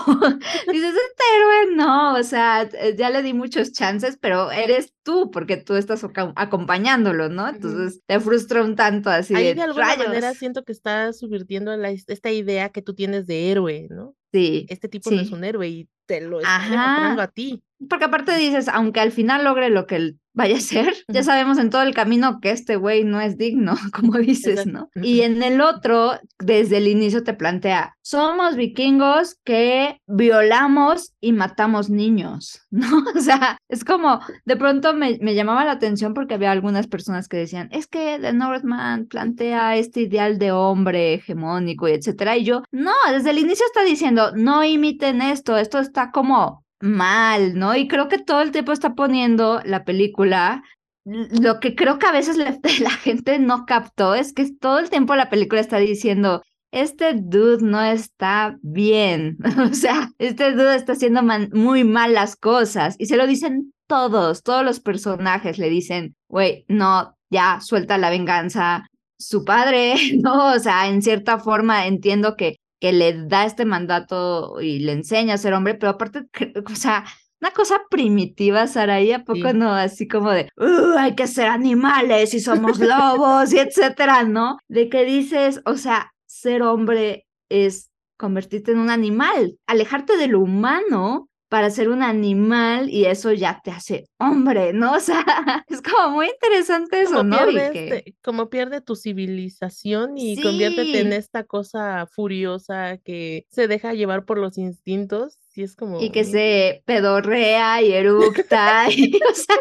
[0.72, 5.58] dices, este héroe no, o sea, ya le di muchos chances, pero eres tú, porque
[5.58, 6.02] tú estás
[6.36, 7.46] acompañándolo, ¿no?
[7.46, 9.34] Entonces te frustra un tanto así.
[9.34, 13.86] Ahí de, alguna manera siento que estás subvirtiendo esta idea que tú tienes de héroe,
[13.90, 14.14] ¿no?
[14.32, 14.64] Sí.
[14.70, 17.62] Este tipo no es un héroe y te lo está demostrando a ti.
[17.88, 21.70] Porque aparte dices, aunque al final logre lo que vaya a ser, ya sabemos en
[21.70, 24.90] todo el camino que este güey no es digno, como dices, ¿no?
[24.94, 31.90] Y en el otro, desde el inicio te plantea, somos vikingos que violamos y matamos
[31.90, 33.04] niños, ¿no?
[33.14, 37.28] O sea, es como, de pronto me, me llamaba la atención porque había algunas personas
[37.28, 42.44] que decían, es que The Northman plantea este ideal de hombre hegemónico y etcétera, y
[42.44, 47.76] yo, no, desde el inicio está diciendo, no imiten esto, esto está como mal, ¿no?
[47.76, 50.62] Y creo que todo el tiempo está poniendo la película.
[51.04, 52.36] Lo que creo que a veces
[52.80, 57.64] la gente no captó es que todo el tiempo la película está diciendo, este dude
[57.64, 59.38] no está bien,
[59.70, 64.42] o sea, este dude está haciendo muy mal las cosas y se lo dicen todos,
[64.44, 68.86] todos los personajes le dicen, güey, no, ya, suelta la venganza.
[69.18, 74.60] Su padre, no, o sea, en cierta forma entiendo que que le da este mandato
[74.60, 76.26] y le enseña a ser hombre, pero aparte,
[76.66, 77.04] o sea,
[77.40, 79.72] una cosa primitiva, Saraí, ¿a poco no?
[79.72, 84.58] Así como de, uh, hay que ser animales y somos lobos y etcétera, ¿no?
[84.68, 90.40] De que dices, o sea, ser hombre es convertirte en un animal, alejarte de lo
[90.40, 94.94] humano para ser un animal y eso ya te hace hombre, ¿no?
[95.00, 97.48] O sea, es como muy interesante eso, ¿no?
[97.48, 104.24] Este, como pierde tu civilización y conviértete en esta cosa furiosa que se deja llevar
[104.24, 105.38] por los instintos.
[105.56, 106.00] Y es como.
[106.00, 108.88] Y que se pedorrea y eructa.
[108.90, 109.56] y, o sea,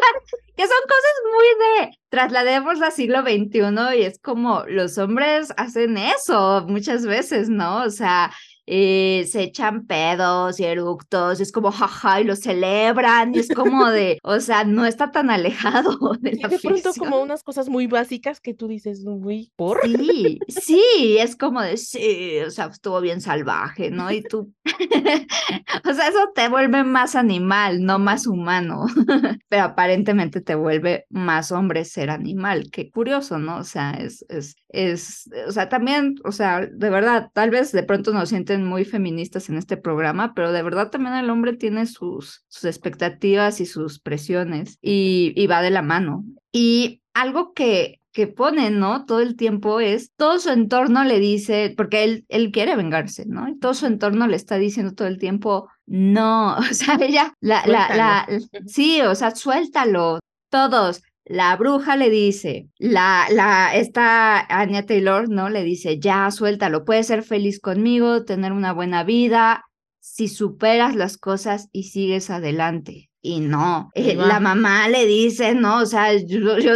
[0.56, 5.96] que son cosas muy de traslademos al siglo XXI y es como los hombres hacen
[5.96, 7.82] eso muchas veces, ¿no?
[7.84, 8.30] O sea,
[8.72, 13.90] eh, se echan pedos y eructos, es como jaja y lo celebran, y es como
[13.90, 17.68] de, o sea, no está tan alejado de la y de pronto como unas cosas
[17.68, 19.80] muy básicas que tú dices, uy, ¿por?
[19.84, 24.12] Sí, sí, es como de, sí, o sea, estuvo bien salvaje, ¿no?
[24.12, 24.54] Y tú,
[25.84, 28.84] o sea, eso te vuelve más animal, no más humano,
[29.48, 33.56] pero aparentemente te vuelve más hombre ser animal, qué curioso, ¿no?
[33.56, 37.82] O sea, es, es, es, o sea, también, o sea, de verdad, tal vez de
[37.82, 41.86] pronto nos sienten muy feministas en este programa, pero de verdad también el hombre tiene
[41.86, 46.24] sus, sus expectativas y sus presiones y, y va de la mano.
[46.52, 49.04] Y algo que, que pone, ¿no?
[49.04, 53.48] Todo el tiempo es, todo su entorno le dice, porque él, él quiere vengarse, ¿no?
[53.48, 57.64] Y todo su entorno le está diciendo todo el tiempo, no, o sea, ella, la,
[57.66, 58.28] la, la,
[58.66, 60.18] sí, o sea, suéltalo,
[60.50, 65.48] todos, la bruja le dice, la, la, esta Anya Taylor, ¿no?
[65.48, 69.64] Le dice, ya, suéltalo, puedes ser feliz conmigo, tener una buena vida,
[70.00, 73.10] si superas las cosas y sigues adelante.
[73.22, 76.72] Y no, eh, la mamá le dice, no, o sea, yo, yo,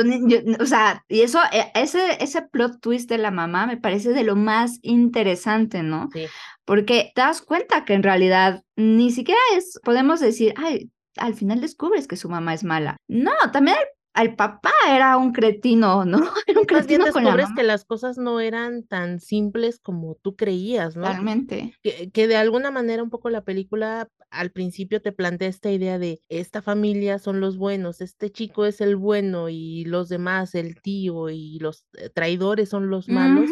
[0.61, 4.25] o sea, y eso, e, ese, ese plot twist de la mamá me parece de
[4.25, 6.11] lo más interesante, ¿no?
[6.13, 6.27] Sí.
[6.67, 11.63] Porque te das cuenta que en realidad ni siquiera es, podemos decir, ay, al final
[11.63, 12.99] descubres que su mamá es mala.
[13.09, 13.77] No, también
[14.15, 16.19] al papá era un cretino, ¿no?
[16.47, 20.97] Era un cretino con descubres que las cosas no eran tan simples como tú creías,
[20.97, 21.07] ¿no?
[21.07, 21.75] Realmente.
[21.83, 25.99] Que, que, de alguna manera un poco la película al principio te plantea esta idea
[25.99, 30.81] de esta familia son los buenos, este chico es el bueno y los demás, el
[30.81, 33.51] tío y los eh, traidores son los malos.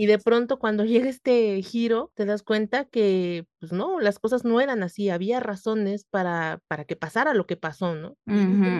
[0.00, 4.44] Y de pronto cuando llega este giro, te das cuenta que, pues no, las cosas
[4.44, 8.16] no eran así, había razones para, para que pasara lo que pasó, ¿no?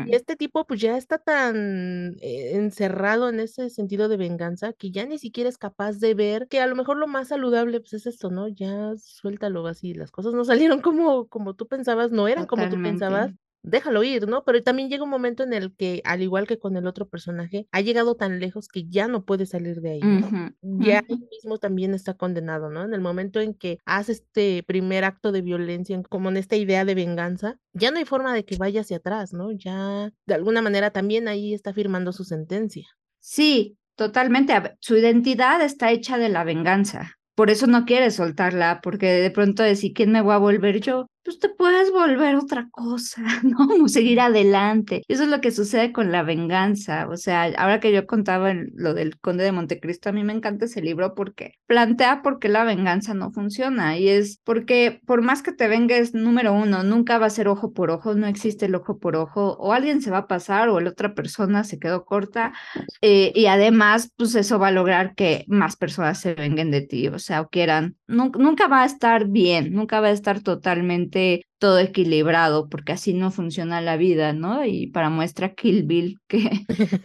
[0.05, 4.91] Y este tipo pues ya está tan eh, encerrado en ese sentido de venganza que
[4.91, 7.93] ya ni siquiera es capaz de ver que a lo mejor lo más saludable pues
[7.95, 8.49] es esto, ¿no?
[8.49, 12.79] Ya suéltalo así, las cosas no salieron como, como tú pensabas, no eran como tú
[12.81, 14.45] pensabas déjalo ir, ¿no?
[14.45, 17.67] Pero también llega un momento en el que, al igual que con el otro personaje,
[17.73, 20.01] ha llegado tan lejos que ya no puede salir de ahí.
[20.01, 20.53] ¿no?
[20.63, 22.85] Ya él mismo también está condenado, ¿no?
[22.85, 26.85] En el momento en que hace este primer acto de violencia, como en esta idea
[26.85, 29.51] de venganza, ya no hay forma de que vaya hacia atrás, ¿no?
[29.53, 32.87] Ya de alguna manera también ahí está firmando su sentencia.
[33.21, 34.55] Sí, totalmente.
[34.81, 37.19] Su identidad está hecha de la venganza.
[37.39, 41.07] por eso no quiere soltarla, porque de pronto decir, ¿quién me voy a volver yo?
[41.29, 43.87] Pues te puedes volver otra cosa, ¿no?
[43.87, 45.03] Seguir adelante.
[45.09, 47.07] Eso es lo que sucede con la venganza.
[47.07, 50.65] O sea, ahora que yo contaba lo del Conde de Montecristo, a mí me encanta
[50.65, 53.99] ese libro porque plantea por qué la venganza no funciona.
[53.99, 57.75] Y es porque por más que te vengues, número uno, nunca va a ser ojo
[57.75, 60.81] por ojo, no existe el ojo por ojo, o alguien se va a pasar o
[60.81, 62.55] la otra persona se quedó corta.
[63.03, 67.09] Eh, y además, pues eso va a lograr que más personas se venguen de ti.
[67.09, 71.18] O sea, o quieran, nunca va a estar bien, nunca va a estar totalmente
[71.59, 74.65] todo equilibrado, porque así no funciona la vida, ¿no?
[74.65, 76.51] Y para muestra Kill Bill, que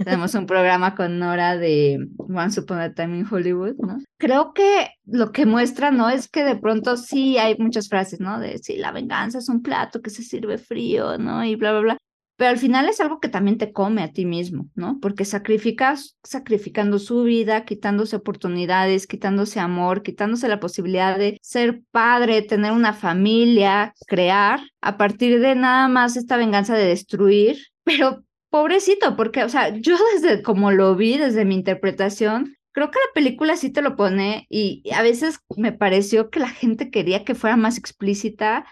[0.03, 3.97] tenemos un programa con Nora de Once Upon a Time in Hollywood, ¿no?
[4.17, 6.09] Creo que lo que muestra, ¿no?
[6.09, 8.39] Es que de pronto sí hay muchas frases, ¿no?
[8.39, 11.43] De sí, la venganza es un plato que se sirve frío, ¿no?
[11.43, 11.97] Y bla, bla, bla
[12.43, 14.99] pero al final es algo que también te come a ti mismo, ¿no?
[15.01, 22.41] Porque sacrificas, sacrificando su vida, quitándose oportunidades, quitándose amor, quitándose la posibilidad de ser padre,
[22.41, 29.15] tener una familia, crear, a partir de nada más esta venganza de destruir, pero pobrecito,
[29.15, 33.55] porque, o sea, yo desde como lo vi, desde mi interpretación, creo que la película
[33.55, 37.55] sí te lo pone y a veces me pareció que la gente quería que fuera
[37.55, 38.65] más explícita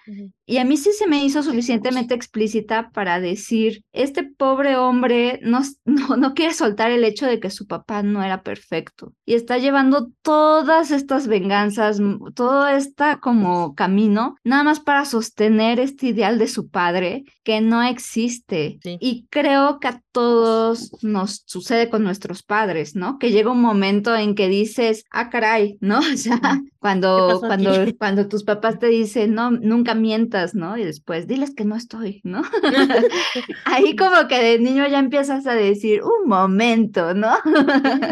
[0.46, 5.62] y a mí sí se me hizo suficientemente explícita para decir, este pobre hombre no,
[5.86, 9.58] no, no quiere soltar el hecho de que su papá no era perfecto y está
[9.58, 12.00] llevando todas estas venganzas,
[12.36, 17.82] todo este como camino, nada más para sostener este ideal de su padre que no
[17.82, 18.80] existe.
[18.84, 23.18] Y creo que a todos nos sucede con nuestros padres, ¿no?
[23.20, 26.00] Que llega un momento en que dices, ah, caray, ¿no?
[26.12, 30.78] O sea, cuando, cuando, cuando tus papás te dicen, no, nunca mientas ¿no?
[30.78, 32.42] Y después, diles que no estoy, ¿no?
[33.66, 37.32] Ahí como que de niño ya empiezas a decir, un momento, ¿no?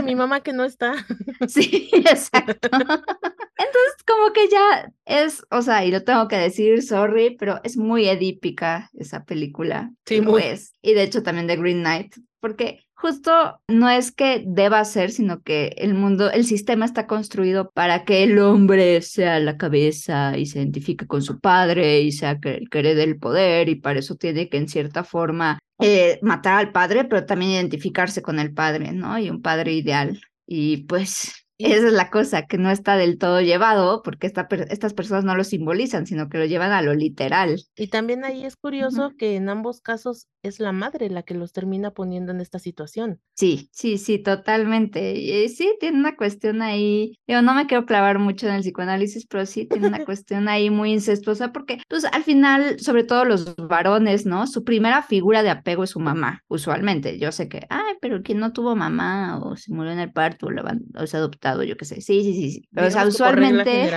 [0.04, 0.94] mi mamá que no está.
[1.48, 2.70] sí, exacto.
[2.72, 7.78] Entonces, como que ya es, o sea, y lo tengo que decir, sorry, pero es
[7.78, 9.92] muy edípica esa película.
[10.06, 10.44] Sí, muy.
[10.44, 10.74] Es.
[10.82, 15.42] Y de hecho también de Green Knight, porque justo no es que deba ser, sino
[15.42, 20.46] que el mundo, el sistema está construido para que el hombre sea la cabeza y
[20.46, 24.16] se identifique con su padre y sea el que herede el poder y para eso
[24.16, 28.92] tiene que en cierta forma eh, matar al padre, pero también identificarse con el padre,
[28.92, 29.18] ¿no?
[29.18, 30.20] Y un padre ideal.
[30.46, 35.26] Y pues esa es la cosa, que no está del todo llevado, porque estas personas
[35.26, 37.62] no lo simbolizan, sino que lo llevan a lo literal.
[37.76, 41.52] Y también ahí es curioso que en ambos casos es la madre la que los
[41.52, 43.20] termina poniendo en esta situación.
[43.36, 45.16] Sí, sí, sí, totalmente.
[45.16, 49.28] Y sí, tiene una cuestión ahí, yo no me quiero clavar mucho en el psicoanálisis,
[49.28, 53.56] pero sí tiene una cuestión ahí muy incestuosa, porque pues al final, sobre todo los
[53.58, 54.48] varones, ¿no?
[54.48, 57.20] Su primera figura de apego es su mamá, usualmente.
[57.20, 60.48] Yo sé que, ay, pero quien no tuvo mamá o se murió en el parto
[60.48, 62.02] o, o se adoptó yo qué sé.
[62.02, 62.52] Sí, sí, sí.
[62.52, 62.70] sí.
[62.74, 63.90] Pero, o sea, usualmente.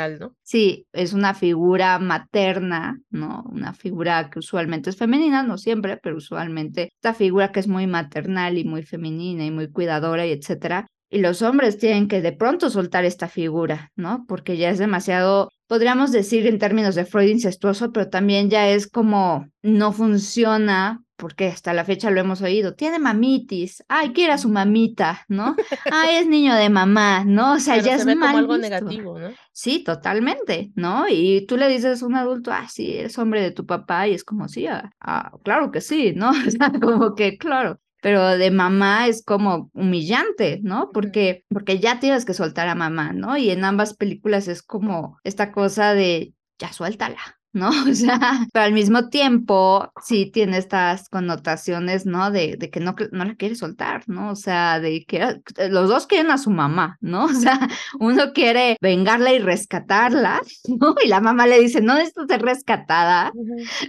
[0.42, 3.44] Sí, es una figura materna, ¿no?
[3.50, 7.86] Una figura que usualmente es femenina, no siempre, pero usualmente esta figura que es muy
[7.86, 10.86] maternal y muy femenina y muy cuidadora y etcétera.
[11.10, 14.24] Y los hombres tienen que de pronto soltar esta figura, ¿no?
[14.26, 18.86] Porque ya es demasiado, podríamos decir en términos de Freud incestuoso, pero también ya es
[18.86, 24.38] como no funciona porque hasta la fecha lo hemos oído, tiene mamitis, ay, quiere a
[24.38, 25.54] su mamita, ¿no?
[25.92, 27.52] Ay, es niño de mamá, ¿no?
[27.52, 29.28] O sea, ya es mal algo negativo, ¿no?
[29.52, 31.04] Sí, totalmente, ¿no?
[31.08, 34.14] Y tú le dices a un adulto, ah, sí, es hombre de tu papá, y
[34.14, 36.30] es como, sí, ah, ah claro que sí, ¿no?
[36.48, 40.90] O sea, como que, claro, pero de mamá es como humillante, ¿no?
[40.92, 43.36] Porque, porque ya tienes que soltar a mamá, ¿no?
[43.36, 47.70] Y en ambas películas es como esta cosa de, ya suéltala, ¿no?
[47.92, 52.30] O sea, pero al mismo tiempo sí tiene estas connotaciones, ¿no?
[52.30, 54.30] De, de que no, no la quiere soltar, ¿no?
[54.30, 57.26] O sea, de que eh, los dos quieren a su mamá, ¿no?
[57.32, 60.42] O sea, uno quiere vengarla y rescatarla,
[60.80, 60.94] ¿no?
[61.04, 63.32] Y la mamá le dice, no necesito ser rescatada,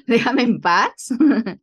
[0.07, 1.09] déjame en paz.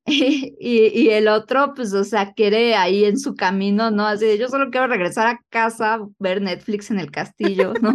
[0.06, 4.06] y, y, el otro, pues, o sea, quiere ahí en su camino, ¿no?
[4.06, 7.94] Así de, yo solo quiero regresar a casa, ver Netflix en el castillo, ¿no?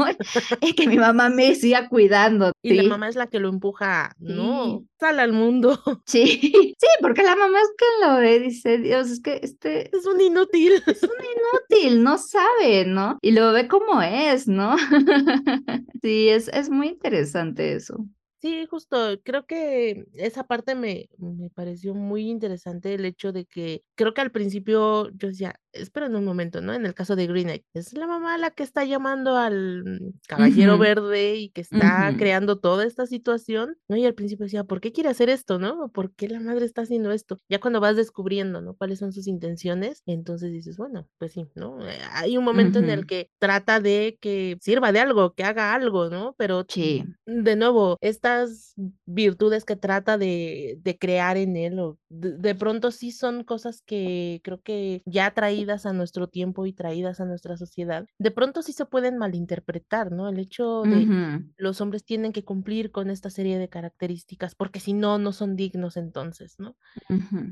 [0.62, 2.52] y que mi mamá me siga cuidando.
[2.62, 5.80] Y la mamá es la que lo empuja no, sale al mundo.
[6.06, 6.26] Sí,
[6.80, 10.22] sí, porque la mamá es que lo ve, dice, Dios, es que este es un
[10.22, 10.74] inútil.
[10.88, 13.18] Es un inútil, no sabe, ¿no?
[13.22, 14.76] Y lo ve como es, ¿no?
[16.02, 18.06] Sí, es, es muy interesante eso.
[18.42, 23.84] Sí, justo, creo que esa parte me, me pareció muy interesante el hecho de que
[23.96, 26.74] creo que al principio yo decía, esperen un momento, ¿no?
[26.74, 30.78] En el caso de Green Knight, es la mamá la que está llamando al caballero
[30.78, 33.98] verde y que está creando toda esta situación, ¿no?
[33.98, 35.90] Y al principio decía, ¿por qué quiere hacer esto, no?
[35.90, 37.38] ¿Por qué la madre está haciendo esto?
[37.50, 38.76] Ya cuando vas descubriendo, ¿no?
[38.76, 41.86] Cuáles son sus intenciones, entonces dices, bueno, pues sí, ¿no?
[41.88, 45.74] Eh, hay un momento en el que trata de que sirva de algo, que haga
[45.74, 46.36] algo, ¿no?
[46.38, 47.04] Pero sí.
[47.26, 48.74] de nuevo, estas
[49.06, 54.42] virtudes que trata de, de crear en él, o de, pronto sí son cosas que
[54.44, 55.34] creo que ya
[55.66, 60.12] traídas a nuestro tiempo y traídas a nuestra sociedad, de pronto sí se pueden malinterpretar,
[60.12, 60.30] ¿no?
[60.30, 61.12] El hecho de
[61.58, 65.56] los hombres tienen que cumplir con esta serie de características, porque si no, no son
[65.56, 66.76] dignos entonces, ¿no?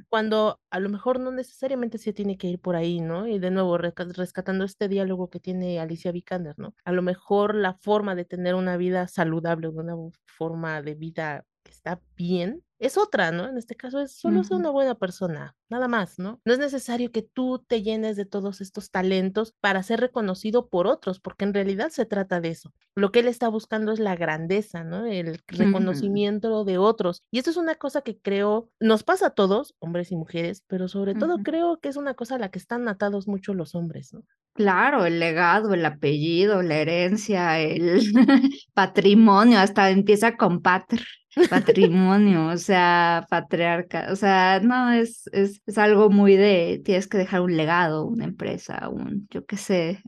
[0.09, 3.27] Cuando a lo mejor no necesariamente se tiene que ir por ahí, ¿no?
[3.27, 6.75] Y de nuevo, rescatando este diálogo que tiene Alicia Vikander, ¿no?
[6.85, 9.95] A lo mejor la forma de tener una vida saludable, una
[10.25, 13.47] forma de vida que está bien, es otra, ¿no?
[13.47, 16.41] En este caso es solo ser una buena persona, nada más, ¿no?
[16.43, 20.87] No es necesario que tú te llenes de todos estos talentos para ser reconocido por
[20.87, 22.73] otros, porque en realidad se trata de eso.
[22.95, 25.05] Lo que él está buscando es la grandeza, ¿no?
[25.05, 27.23] El reconocimiento de otros.
[27.31, 30.87] Y esto es una cosa que creo nos pasa a todos, hombres y mujeres, pero
[30.87, 34.13] sobre todo creo que es una cosa a la que están atados mucho los hombres,
[34.13, 34.23] ¿no?
[34.55, 38.01] Claro, el legado, el apellido, la herencia, el
[38.73, 41.01] patrimonio, hasta empieza con patr
[41.49, 47.17] patrimonio, o sea, patriarca, o sea, no, es, es, es, algo muy de, tienes que
[47.17, 50.01] dejar un legado, una empresa, un, yo qué sé,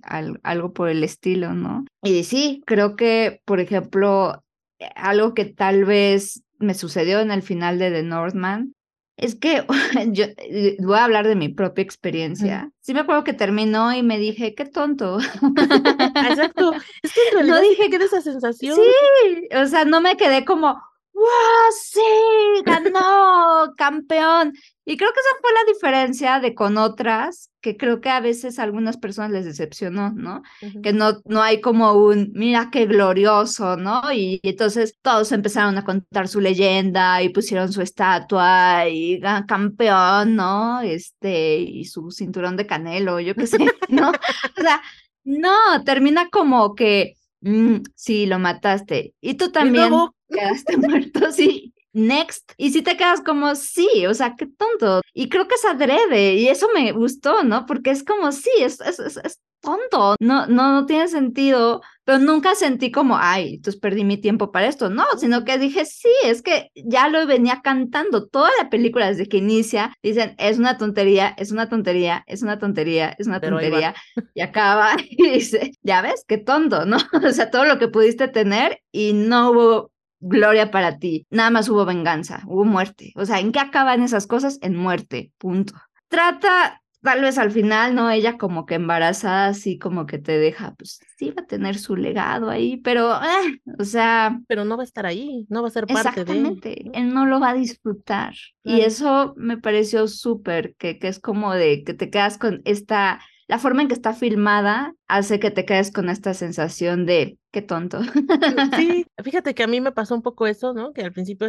[0.44, 1.86] algo por el estilo, ¿no?
[2.04, 4.44] Y sí, creo que, por ejemplo,
[4.80, 8.76] eh, algo que tal vez me sucedió en el final de The Northman,
[9.18, 9.66] es que
[10.12, 12.72] yo eh, voy a hablar de mi propia experiencia.
[12.82, 15.20] Sí me acuerdo que terminó y me dije, qué tonto.
[16.30, 16.74] Exacto.
[17.02, 18.76] Es que en realidad no dije que era esa sensación.
[18.76, 20.82] Sí, o sea, no me quedé como,
[21.16, 21.72] ¡Wow!
[21.72, 22.02] ¡Sí!
[22.66, 23.74] ¡Ganó!
[23.78, 24.52] ¡Campeón!
[24.84, 28.60] Y creo que esa fue la diferencia de con otras, que creo que a veces
[28.60, 30.44] a algunas personas les decepcionó, ¿no?
[30.84, 34.02] Que no, no hay como un, mira qué glorioso, ¿no?
[34.12, 40.82] Y, entonces todos empezaron a contar su leyenda y pusieron su estatua y campeón, ¿no?
[40.82, 43.58] Este, y su cinturón de canelo, yo qué sé,
[43.90, 44.10] ¿no?
[44.10, 44.82] o sea,
[45.24, 49.14] no, termina como que, mm, sí, lo mataste.
[49.22, 49.94] Y tú también
[50.30, 51.74] quedaste muerto, sí.
[51.94, 52.52] Next.
[52.58, 55.02] Y si te quedas como, sí, o sea, qué tonto.
[55.14, 57.66] Y creo que es adrede y eso me gustó, ¿no?
[57.66, 62.56] Porque es como, sí, es, es, es, tonto, no, no, no tiene sentido, pero nunca
[62.56, 66.42] sentí como, ay, entonces perdí mi tiempo para esto, no, sino que dije, sí, es
[66.42, 71.34] que ya lo venía cantando, toda la película desde que inicia, dicen, es una tontería,
[71.38, 73.96] es una tontería, es una tontería, es una tontería,
[74.36, 76.98] y acaba y dice, ya ves, qué tonto, ¿no?
[77.26, 79.92] O sea, todo lo que pudiste tener y no hubo
[80.26, 81.26] gloria para ti.
[81.30, 83.14] Nada más hubo venganza, hubo muerte.
[83.16, 84.58] O sea, ¿en qué acaban esas cosas?
[84.62, 85.74] En muerte, punto.
[86.08, 88.10] Trata, tal vez al final, ¿no?
[88.10, 91.96] Ella como que embarazada, así como que te deja, pues sí va a tener su
[91.96, 94.40] legado ahí, pero, eh, o sea...
[94.48, 96.92] Pero no va a estar ahí, no va a ser parte exactamente, de...
[96.94, 98.34] Él no lo va a disfrutar.
[98.64, 103.20] Y eso me pareció súper, que, que es como de que te quedas con esta
[103.48, 107.62] la forma en que está filmada hace que te quedes con esta sensación de qué
[107.62, 108.02] tonto.
[108.76, 110.94] Sí, fíjate que a mí me pasó un poco eso, ¿no?
[110.94, 111.48] Que al principio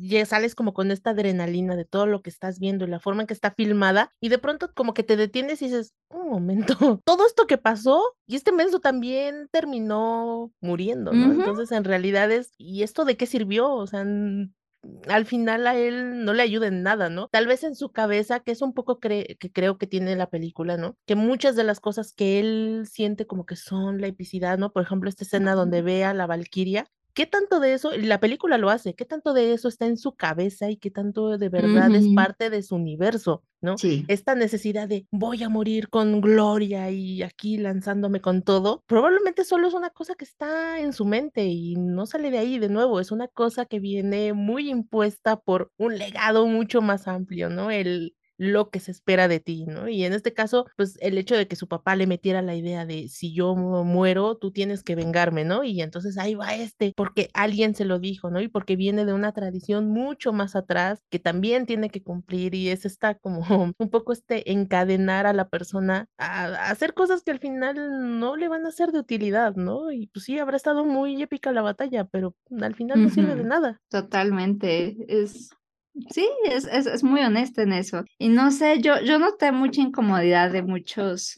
[0.00, 3.22] ya sales como con esta adrenalina de todo lo que estás viendo y la forma
[3.22, 6.74] en que está filmada y de pronto como que te detienes y dices, un momento,
[7.04, 11.32] todo esto que pasó y este menso también terminó muriendo, ¿no?
[11.32, 13.70] Entonces en realidad es, ¿y esto de qué sirvió?
[13.70, 14.04] O sea,
[15.08, 17.28] al final a él no le ayuda en nada, ¿no?
[17.28, 20.76] Tal vez en su cabeza, que es un poco que creo que tiene la película,
[20.76, 20.96] ¿no?
[21.06, 24.72] Que muchas de las cosas que él siente como que son la epicidad, ¿no?
[24.72, 26.86] Por ejemplo, esta escena donde ve a la Valquiria
[27.18, 30.14] ¿Qué tanto de eso, la película lo hace, qué tanto de eso está en su
[30.14, 33.76] cabeza y qué tanto de verdad es parte de su universo, ¿no?
[33.76, 34.04] Sí.
[34.06, 39.66] Esta necesidad de voy a morir con gloria y aquí lanzándome con todo, probablemente solo
[39.66, 43.00] es una cosa que está en su mente y no sale de ahí de nuevo,
[43.00, 47.72] es una cosa que viene muy impuesta por un legado mucho más amplio, ¿no?
[47.72, 49.88] El, lo que se espera de ti, ¿no?
[49.88, 52.86] Y en este caso, pues el hecho de que su papá le metiera la idea
[52.86, 55.64] de si yo muero, tú tienes que vengarme, ¿no?
[55.64, 58.40] Y entonces ahí va este, porque alguien se lo dijo, ¿no?
[58.40, 62.68] Y porque viene de una tradición mucho más atrás que también tiene que cumplir y
[62.68, 63.40] es esta como
[63.78, 68.48] un poco este encadenar a la persona a, hacer cosas que al final no le
[68.48, 69.90] van a ser de utilidad, ¿no?
[69.90, 73.44] Y pues sí, habrá estado muy épica la batalla, pero al final no sirve de
[73.44, 73.80] nada.
[73.88, 75.50] Totalmente, es
[76.10, 78.04] Sí, es, es, es, muy honesta en eso.
[78.18, 81.36] Y no sé, yo, yo noté mucha incomodidad de muchos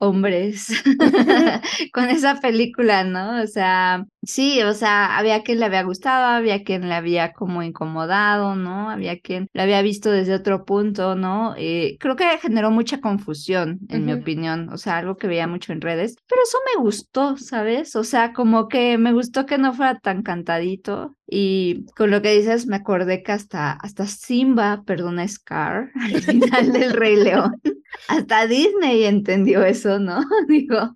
[0.00, 0.82] hombres
[1.92, 3.42] con esa película, ¿no?
[3.42, 7.62] O sea, sí, o sea, había quien le había gustado, había quien le había como
[7.62, 8.90] incomodado, ¿no?
[8.90, 11.54] Había quien le había visto desde otro punto, ¿no?
[11.58, 15.72] Eh, creo que generó mucha confusión, en mi opinión, o sea, algo que veía mucho
[15.72, 17.94] en redes, pero eso me gustó, ¿sabes?
[17.94, 22.36] O sea, como que me gustó que no fuera tan cantadito, y con lo que
[22.36, 27.60] dices, me acordé que hasta, hasta Simba perdona a Scar al final del Rey León.
[28.08, 30.20] Hasta Disney entendió eso, ¿no?
[30.48, 30.92] Digo,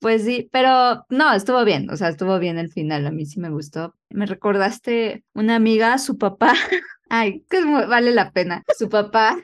[0.00, 3.38] pues sí, pero no, estuvo bien, o sea, estuvo bien el final, a mí sí
[3.38, 3.94] me gustó.
[4.10, 6.54] Me recordaste una amiga, su papá,
[7.08, 9.36] ay, que vale la pena, su papá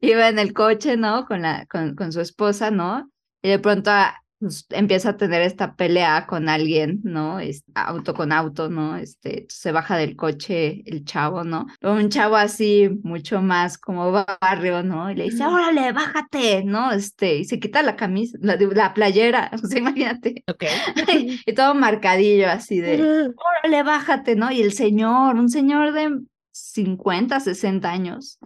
[0.00, 1.26] iba en el coche, ¿no?
[1.26, 3.10] Con, la, con, con su esposa, ¿no?
[3.42, 3.90] Y de pronto
[4.38, 7.40] pues, empieza a tener esta pelea con alguien, ¿no?
[7.40, 8.96] Es, auto con auto, ¿no?
[8.96, 11.66] Este, se baja del coche el chavo, ¿no?
[11.82, 15.10] Un chavo así, mucho más como barrio, ¿no?
[15.10, 16.92] Y le dice, órale, bájate, ¿no?
[16.92, 20.44] Este, y se quita la camisa, la, la playera, o sea, imagínate.
[20.48, 20.64] Ok.
[21.46, 23.32] y todo marcadillo así de,
[23.62, 24.52] órale, bájate, ¿no?
[24.52, 26.20] Y el señor, un señor de
[26.52, 28.38] 50, 60 años,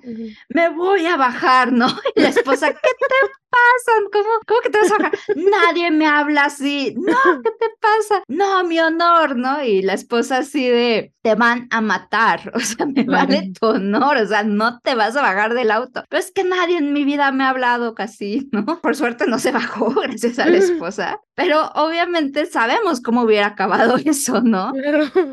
[0.48, 1.86] me voy a bajar, ¿no?
[2.16, 3.98] Y la esposa, ¿qué te pasa?
[4.12, 5.18] ¿Cómo, ¿Cómo que te vas a bajar?
[5.36, 6.94] Nadie me habla así.
[6.96, 8.22] No, ¿qué te pasa?
[8.28, 9.62] No, mi honor, ¿no?
[9.64, 14.16] Y la esposa así de, te van a matar, o sea, me vale tu honor,
[14.16, 16.04] o sea, no te vas a bajar del auto.
[16.08, 18.80] Pero es que nadie en mi vida me ha hablado casi, ¿no?
[18.80, 23.96] Por suerte no se bajó gracias a la esposa, pero obviamente sabemos cómo hubiera acabado
[24.04, 24.72] eso, ¿no?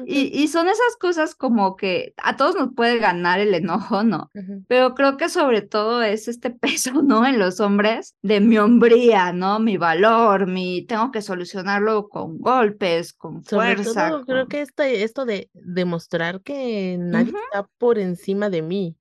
[0.05, 4.29] Y, y son esas cosas como que a todos nos puede ganar el enojo, ¿no?
[4.67, 7.25] Pero creo que sobre todo es este peso, ¿no?
[7.25, 9.59] En los hombres de mi hombría, ¿no?
[9.59, 14.21] Mi valor, mi tengo que solucionarlo con golpes, con fuerza.
[14.25, 18.95] creo que este, esto de demostrar que nadie está por encima de mí.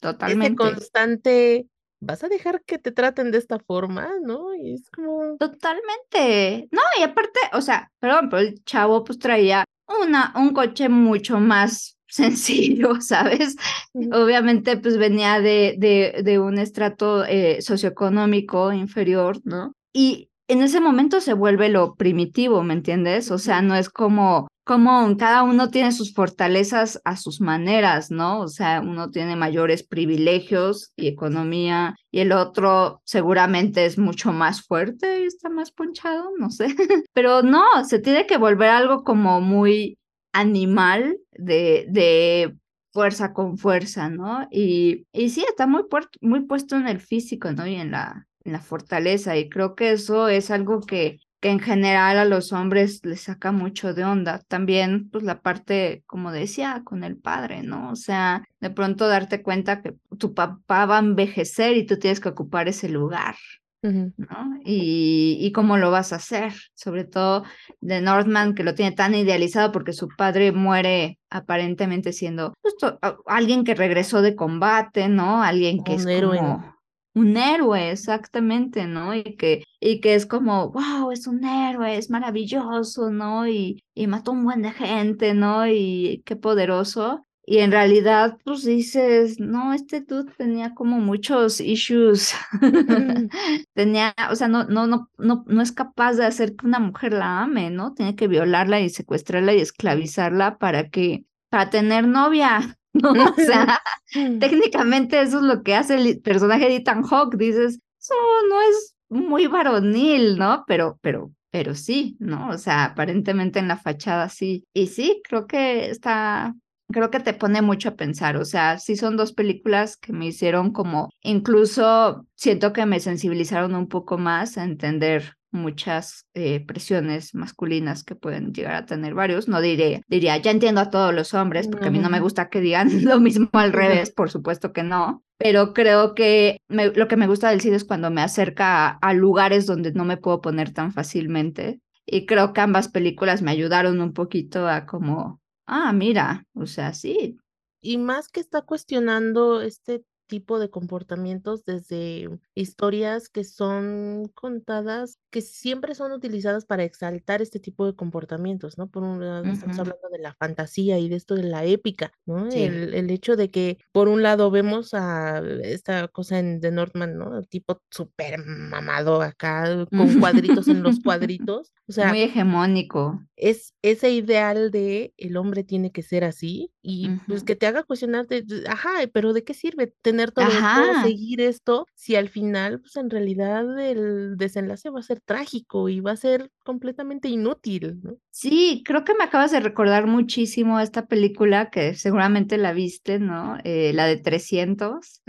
[0.00, 0.56] Totalmente.
[0.56, 1.66] constante
[2.00, 4.54] vas a dejar que te traten de esta forma, ¿no?
[4.54, 5.36] Y es como...
[5.36, 6.68] Totalmente.
[6.72, 9.64] No, y aparte, o sea, perdón, pero el chavo pues traía
[10.02, 13.56] una, un coche mucho más sencillo, ¿sabes?
[13.94, 19.72] Obviamente, pues venía de, de, de un estrato eh, socioeconómico inferior, ¿no?
[19.92, 23.30] Y en ese momento se vuelve lo primitivo, ¿me entiendes?
[23.30, 28.40] O sea, no es como, como cada uno tiene sus fortalezas a sus maneras, ¿no?
[28.40, 34.62] O sea, uno tiene mayores privilegios y economía y el otro seguramente es mucho más
[34.62, 36.66] fuerte y está más ponchado, no sé.
[37.12, 39.99] Pero no, se tiene que volver algo como muy
[40.32, 42.56] animal de, de
[42.92, 44.46] fuerza con fuerza, ¿no?
[44.50, 45.82] Y, y sí, está muy,
[46.20, 47.66] muy puesto en el físico, ¿no?
[47.66, 49.36] Y en la, en la fortaleza.
[49.36, 53.52] Y creo que eso es algo que, que en general a los hombres les saca
[53.52, 54.40] mucho de onda.
[54.48, 57.90] También, pues la parte, como decía, con el padre, ¿no?
[57.90, 62.20] O sea, de pronto darte cuenta que tu papá va a envejecer y tú tienes
[62.20, 63.36] que ocupar ese lugar,
[63.82, 64.60] ¿no?
[64.64, 67.44] Y, y, cómo lo vas a hacer, sobre todo
[67.80, 73.64] de Northman, que lo tiene tan idealizado porque su padre muere aparentemente siendo justo alguien
[73.64, 75.42] que regresó de combate, ¿no?
[75.42, 76.74] Alguien que es como
[77.14, 79.14] un héroe, exactamente, ¿no?
[79.14, 83.48] Y que, y que es como, wow, es un héroe, es maravilloso, ¿no?
[83.48, 85.66] Y, y mató un buen de gente, ¿no?
[85.66, 87.26] Y qué poderoso.
[87.50, 92.32] Y en realidad, pues dices, no, este dude tenía como muchos issues.
[93.74, 97.12] tenía, o sea, no, no, no, no, no es capaz de hacer que una mujer
[97.12, 97.92] la ame, ¿no?
[97.92, 102.78] Tiene que violarla y secuestrarla y esclavizarla para que, para tener novia.
[102.92, 103.10] ¿no?
[103.10, 103.82] O sea,
[104.38, 107.36] técnicamente eso es lo que hace el personaje de Ethan Hawke.
[107.36, 108.14] Dices, eso
[108.48, 110.62] no es muy varonil, ¿no?
[110.68, 112.50] Pero, pero, pero sí, ¿no?
[112.50, 114.68] O sea, aparentemente en la fachada sí.
[114.72, 116.54] Y sí, creo que está
[116.92, 120.26] creo que te pone mucho a pensar, o sea, sí son dos películas que me
[120.26, 127.34] hicieron como, incluso siento que me sensibilizaron un poco más a entender muchas eh, presiones
[127.34, 129.48] masculinas que pueden llegar a tener varios.
[129.48, 132.48] No diré, diría, ya entiendo a todos los hombres, porque a mí no me gusta
[132.48, 137.16] que digan lo mismo al revés, por supuesto que no, pero creo que lo que
[137.16, 140.72] me gusta del cine es cuando me acerca a lugares donde no me puedo poner
[140.72, 141.80] tan fácilmente.
[142.06, 146.92] Y creo que ambas películas me ayudaron un poquito a como Ah, mira, o sea,
[146.94, 147.38] sí.
[147.80, 152.28] Y más que está cuestionando este tipo de comportamientos desde
[152.60, 158.88] historias que son contadas, que siempre son utilizadas para exaltar este tipo de comportamientos, ¿no?
[158.88, 162.48] Por un lado, estamos hablando de la fantasía y de esto de la épica, ¿no?
[162.48, 167.16] El, el, hecho de que, por un lado, vemos a esta cosa en The Northman,
[167.16, 167.38] ¿no?
[167.38, 171.72] El tipo súper mamado acá, con cuadritos en los cuadritos.
[171.88, 173.20] O sea, muy hegemónico.
[173.36, 177.82] Es ese ideal de el hombre tiene que ser así y pues que te haga
[177.82, 182.49] cuestionarte, ajá, pero ¿de qué sirve tener todo esto, seguir esto, si al final,
[182.80, 188.00] pues en realidad el desenlace va a ser trágico y va a ser completamente inútil,
[188.02, 188.16] ¿no?
[188.30, 193.58] Sí, creo que me acabas de recordar muchísimo esta película que seguramente la viste, ¿no?
[193.64, 195.22] Eh, la de 300,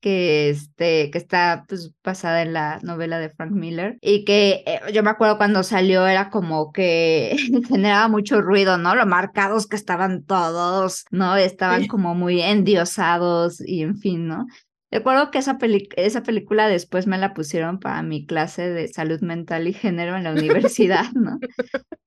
[0.00, 4.80] que, este, que está pues, basada en la novela de Frank Miller y que eh,
[4.92, 7.36] yo me acuerdo cuando salió era como que
[7.68, 8.94] generaba mucho ruido, ¿no?
[8.94, 11.36] Lo marcados que estaban todos, ¿no?
[11.36, 14.46] Estaban como muy endiosados y en fin, ¿no?
[14.90, 15.56] Recuerdo que esa,
[15.96, 20.24] esa película después me la pusieron para mi clase de salud mental y género en
[20.24, 21.38] la universidad, ¿no?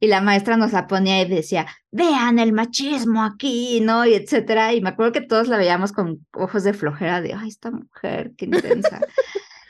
[0.01, 4.05] Y la maestra nos la ponía y decía, vean el machismo aquí, ¿no?
[4.05, 4.73] Y etcétera.
[4.73, 8.33] Y me acuerdo que todos la veíamos con ojos de flojera de, ay, esta mujer,
[8.37, 8.99] qué intensa.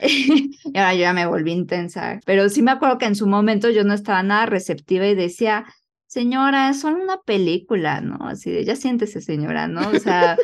[0.00, 2.18] y ahora yo ya me volví intensa.
[2.26, 5.64] Pero sí me acuerdo que en su momento yo no estaba nada receptiva y decía,
[6.08, 8.26] señora, es solo una película, ¿no?
[8.26, 9.88] Así de, ya siéntese, señora, ¿no?
[9.88, 10.36] O sea,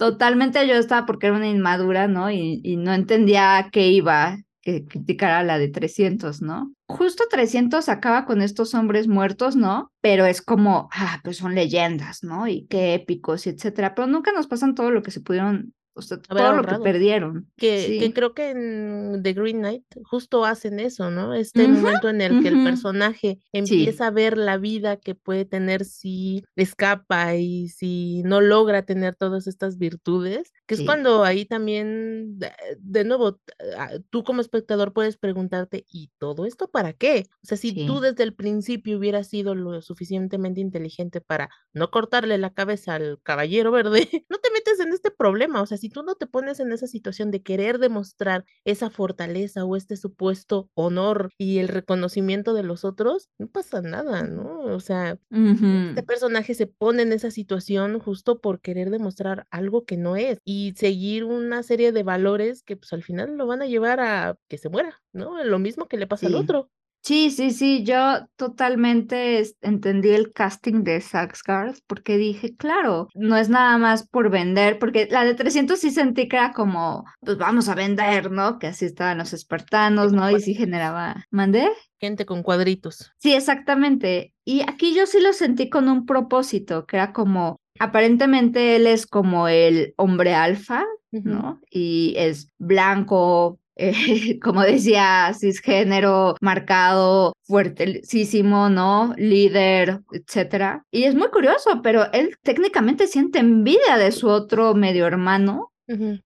[0.00, 2.30] totalmente yo estaba porque era una inmadura, ¿no?
[2.30, 6.72] Y, no entendía qué iba que criticara la de 300, ¿no?
[6.88, 9.92] Justo 300 acaba con estos hombres muertos, ¿no?
[10.00, 12.48] Pero es como, ah, pues son leyendas, ¿no?
[12.48, 13.94] Y qué épicos, y etcétera.
[13.94, 17.50] Pero nunca nos pasan todo lo que se pudieron o sea, todo lo que perdieron.
[17.56, 21.34] Que, que, creo que en The Green Knight justo hacen eso, ¿no?
[21.34, 25.84] Este momento en el que el personaje empieza a ver la vida que puede tener
[25.84, 32.38] si escapa y si no logra tener todas estas virtudes, que es cuando ahí también,
[32.78, 33.40] de, nuevo,
[33.76, 37.26] ah, tú como espectador puedes preguntarte, ¿y todo esto para qué?
[37.42, 42.38] O sea, si tú desde el principio hubieras sido lo suficientemente inteligente para no cortarle
[42.38, 46.02] la cabeza al caballero verde, no te metes en este problema, o sea, si tú
[46.04, 51.30] no te pones en esa situación de querer demostrar esa fortaleza o este supuesto honor
[51.38, 54.60] y el reconocimiento de los otros, no pasa nada, ¿no?
[54.60, 55.18] O sea,
[55.94, 60.38] este personaje se pone en esa situación justo por querer demostrar algo que no es
[60.44, 64.36] y seguir una serie de valores que pues al final lo van a llevar a
[64.48, 65.42] que se muera, ¿no?
[65.44, 66.70] Lo mismo que le pasa al otro.
[67.02, 73.48] Sí, sí, sí, yo totalmente entendí el casting de Saxgard porque dije, claro, no es
[73.48, 77.68] nada más por vender, porque la de 300 sí sentí que era como, pues vamos
[77.68, 78.58] a vender, ¿no?
[78.58, 80.30] Que así estaban los espartanos, ¿no?
[80.30, 81.68] Y sí generaba, ¿mandé?
[81.98, 83.12] Gente con cuadritos.
[83.18, 84.34] Sí, exactamente.
[84.44, 89.06] Y aquí yo sí lo sentí con un propósito, que era como, aparentemente él es
[89.06, 91.60] como el hombre alfa, ¿no?
[91.70, 99.14] Y es blanco, eh, como decía, cisgénero, marcado, fuertísimo, ¿no?
[99.16, 100.84] Líder, etcétera.
[100.90, 105.72] Y es muy curioso, pero él técnicamente siente envidia de su otro medio hermano,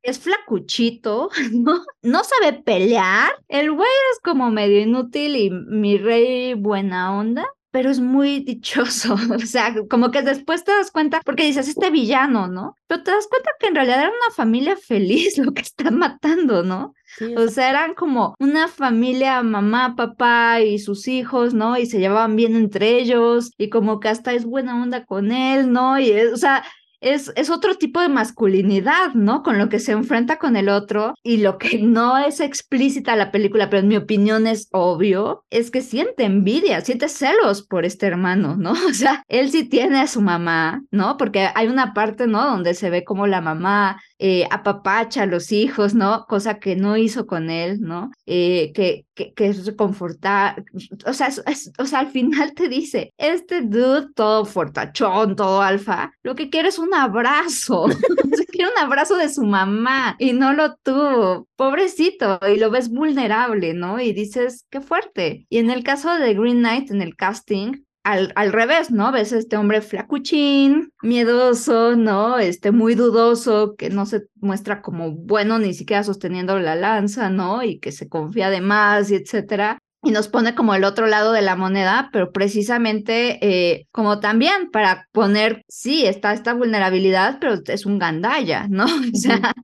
[0.03, 1.83] Es flacuchito, ¿no?
[2.03, 3.33] No sabe pelear.
[3.49, 9.17] El güey es como medio inútil y mi rey buena onda pero es muy dichoso.
[9.35, 12.77] O sea, como que después te das cuenta, porque dices, este villano, ¿no?
[12.87, 16.63] Pero te das cuenta que en realidad era una familia feliz lo que están matando,
[16.63, 16.95] ¿no?
[17.37, 21.77] O sea, eran como una familia, mamá, papá y sus hijos, ¿no?
[21.77, 25.73] Y se llevaban bien entre ellos y como que hasta es buena onda con él,
[25.73, 25.99] ¿no?
[25.99, 26.65] Y, o sea,
[27.05, 29.43] es, otro tipo de masculinidad, ¿no?
[29.43, 33.31] Con lo que se enfrenta con el otro y lo que no es explícita la
[33.31, 38.07] película, pero en mi opinión es obvio, es que siente envidia, siente celos por este
[38.07, 38.73] hermano, ¿no?
[38.95, 41.17] O sea, él sí tiene a su mamá, ¿no?
[41.17, 42.45] Porque hay una parte, ¿no?
[42.45, 46.27] Donde se ve como la mamá eh, apapacha a los hijos, ¿no?
[46.27, 48.11] Cosa que no hizo con él, ¿no?
[48.27, 50.65] Eh, que, que, que, es reconfortar,
[51.07, 51.31] o sea,
[51.79, 56.69] o sea, al final te dice, este dude todo fortachón, todo alfa, lo que quiere
[56.69, 57.87] es un abrazo,
[58.53, 63.75] quiere un abrazo de su mamá y no lo tuvo, pobrecito, y lo ves vulnerable,
[63.75, 64.01] ¿no?
[64.01, 65.47] Y dices, qué fuerte.
[65.49, 69.11] Y en el caso de Green Knight, en el casting, al, al, revés, ¿no?
[69.13, 72.39] Ves a este hombre flacuchín, miedoso, ¿no?
[72.39, 77.63] Este muy dudoso, que no se muestra como bueno ni siquiera sosteniendo la lanza, ¿no?
[77.63, 81.33] Y que se confía de más y etcétera y nos pone como el otro lado
[81.33, 87.55] de la moneda, pero precisamente eh, como también para poner, sí, está esta vulnerabilidad, pero
[87.67, 88.85] es un gandaya, ¿no?
[89.15, 89.55] O sea,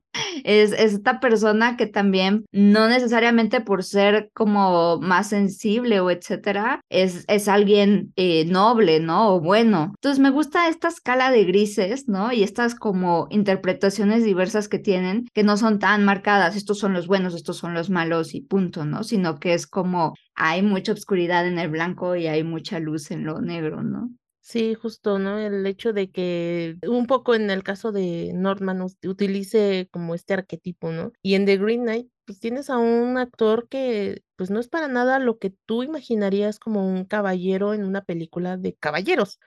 [0.43, 7.25] es, esta persona que también no necesariamente por ser como más sensible o etcétera, es,
[7.27, 9.35] es alguien eh, noble, ¿no?
[9.35, 9.91] O bueno.
[9.95, 12.31] Entonces me gusta esta escala de grises, ¿no?
[12.31, 17.07] Y estas como interpretaciones diversas que tienen, que no son tan marcadas, estos son los
[17.07, 19.03] buenos, estos son los malos y punto, ¿no?
[19.03, 23.25] Sino que es como hay mucha oscuridad en el blanco y hay mucha luz en
[23.25, 24.11] lo negro, ¿no?
[24.43, 25.37] Sí, justo, ¿no?
[25.37, 30.91] El hecho de que un poco en el caso de Norman utilice como este arquetipo,
[30.91, 31.13] ¿no?
[31.21, 34.87] Y en The Green Knight, pues tienes a un actor que pues no es para
[34.87, 39.39] nada lo que tú imaginarías como un caballero en una película de caballeros,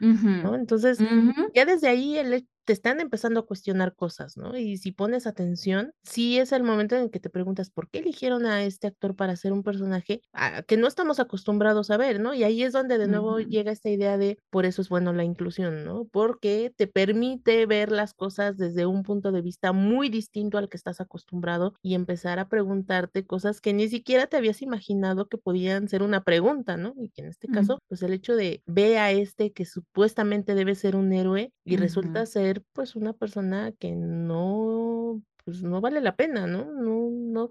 [0.43, 0.55] ¿no?
[0.55, 1.05] Entonces,
[1.53, 4.57] ya desde ahí el, te están empezando a cuestionar cosas, ¿no?
[4.57, 7.99] Y si pones atención, sí es el momento en el que te preguntas por qué
[8.01, 10.23] eligieron a este actor para ser un personaje
[10.67, 12.35] que no estamos acostumbrados a ver, ¿no?
[12.35, 15.25] Y ahí es donde de nuevo llega esta idea de por eso es bueno la
[15.25, 16.07] inclusión, ¿no?
[16.11, 20.77] Porque te permite ver las cosas desde un punto de vista muy distinto al que
[20.77, 25.89] estás acostumbrado y empezar a preguntarte cosas que ni siquiera te habías imaginado que podían
[25.89, 26.95] ser una pregunta, ¿no?
[26.97, 30.75] Y que en este caso, pues el hecho de ve a este que supuestamente debe
[30.75, 36.17] ser un héroe y resulta ser pues una persona que no pues no vale la
[36.17, 36.65] pena, ¿no?
[36.65, 37.51] No, no,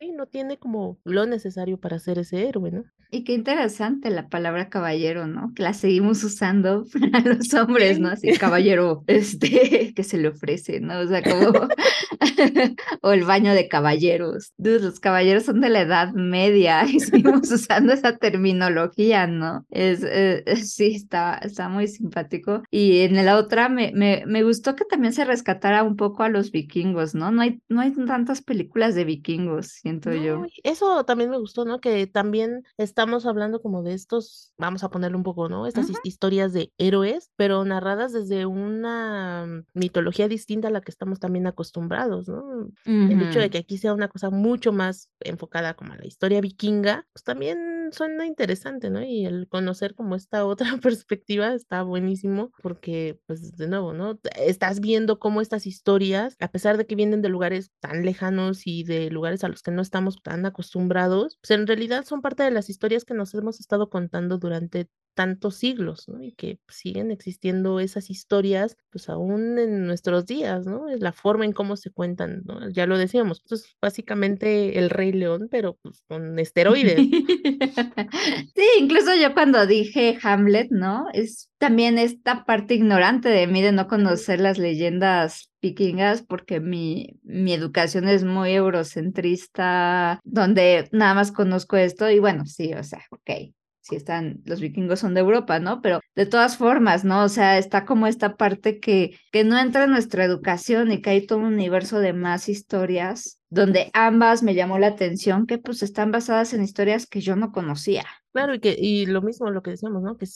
[0.00, 2.84] sí, no tiene como lo necesario para ser ese héroe, ¿no?
[3.10, 5.52] Y qué interesante la palabra caballero, ¿no?
[5.54, 8.08] Que la seguimos usando para los hombres, ¿no?
[8.08, 11.00] Así, caballero, este, que se le ofrece, ¿no?
[11.00, 11.68] O sea, como,
[13.02, 14.52] o el baño de caballeros.
[14.58, 19.64] los caballeros son de la edad media y seguimos usando esa terminología, ¿no?
[19.70, 22.62] Es, eh, sí, está, está muy simpático.
[22.70, 26.28] Y en la otra me, me, me gustó que también se rescatara un poco a
[26.28, 27.17] los vikingos, ¿no?
[27.18, 30.42] No hay, no hay tantas películas de vikingos, siento yo.
[30.62, 31.80] Eso también me gustó, ¿no?
[31.80, 35.66] Que también estamos hablando como de estos, vamos a ponerle un poco, ¿no?
[35.66, 41.46] Estas historias de héroes, pero narradas desde una mitología distinta a la que estamos también
[41.46, 42.68] acostumbrados, ¿no?
[42.84, 46.40] El hecho de que aquí sea una cosa mucho más enfocada como a la historia
[46.40, 49.02] vikinga, pues también suena interesante, ¿no?
[49.02, 50.44] Y el conocer como esta
[50.74, 54.18] otra perspectiva está buenísimo porque, pues, de nuevo, ¿no?
[54.36, 58.84] Estás viendo cómo estas historias, a pesar de que vienen de lugares tan lejanos y
[58.84, 62.50] de lugares a los que no estamos tan acostumbrados, pues en realidad son parte de
[62.50, 64.88] las historias que nos hemos estado contando durante
[65.18, 66.22] tantos siglos, ¿no?
[66.22, 70.88] Y que siguen existiendo esas historias, pues aún en nuestros días, ¿no?
[70.88, 72.70] Es la forma en cómo se cuentan, ¿no?
[72.70, 76.98] Ya lo decíamos, pues básicamente el Rey León, pero pues con esteroides.
[78.54, 81.06] sí, incluso yo cuando dije Hamlet, ¿no?
[81.12, 87.18] Es también esta parte ignorante de mí de no conocer las leyendas vikingas porque mi,
[87.24, 93.02] mi educación es muy eurocentrista, donde nada más conozco esto y bueno, sí, o sea,
[93.10, 93.52] ok,
[93.88, 95.80] si están, los vikingos son de Europa, ¿no?
[95.80, 97.24] Pero de todas formas, ¿no?
[97.24, 101.10] O sea, está como esta parte que, que no entra en nuestra educación y que
[101.10, 105.82] hay todo un universo de más historias donde ambas me llamó la atención que pues
[105.82, 108.04] están basadas en historias que yo no conocía.
[108.32, 110.16] Claro, y que y lo mismo lo que decíamos, ¿no?
[110.16, 110.26] Que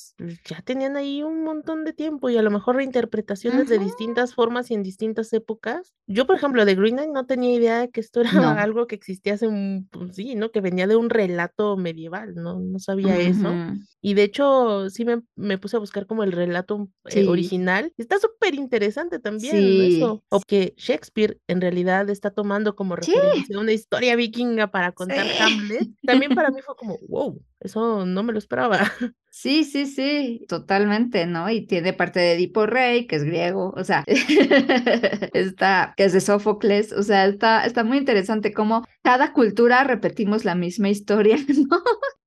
[0.45, 4.70] ya tenían ahí un montón de tiempo y a lo mejor reinterpretaciones de distintas formas
[4.70, 5.93] y en distintas épocas.
[6.07, 8.30] Yo, por ejemplo, de Green Knight no tenía idea de que esto era
[8.62, 10.51] algo que existía hace un, pues sí, ¿no?
[10.51, 12.59] Que venía de un relato medieval, ¿no?
[12.61, 13.53] No sabía eso.
[14.01, 17.93] Y de hecho, sí me, me, puse a buscar como el relato eh, original.
[17.97, 20.24] Está súper interesante también eso.
[20.28, 25.88] O que Shakespeare en realidad está tomando como referencia una historia vikinga para contar Hamlet.
[26.05, 28.78] También para mí fue como, wow, eso no me lo esperaba.
[29.35, 31.49] Sí, sí, sí, totalmente, ¿no?
[31.49, 34.05] Y tiene parte de Edipo Rey, que es griego, o sea,
[35.33, 40.45] está, que es de Sófocles, o sea, está, está muy interesante cómo cada cultura repetimos
[40.45, 41.37] la misma historia,
[41.70, 41.83] ¿no?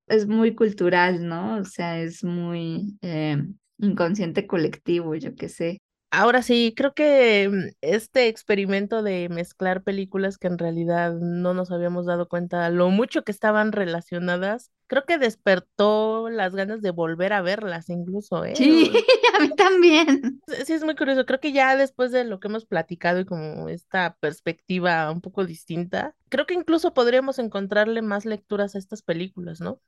[0.08, 1.58] Es muy cultural, ¿no?
[1.58, 3.38] O sea, es muy eh,
[3.78, 5.82] inconsciente colectivo, yo qué sé.
[6.18, 11.72] Ahora sí, creo que mm, este experimento de mezclar películas que en realidad no nos
[11.72, 17.34] habíamos dado cuenta lo mucho que estaban relacionadas, creo que despertó las ganas de volver
[17.34, 18.54] a verlas incluso, ¿eh?
[18.56, 18.92] Sí,
[19.36, 20.40] a mí también.
[20.66, 21.26] Sí, es muy curioso.
[21.26, 25.46] Creo que ya después de lo que hemos platicado y como esta perspectiva un poco
[25.46, 29.82] distinta, creo que incluso podríamos encontrarle más lecturas a estas películas, ¿no?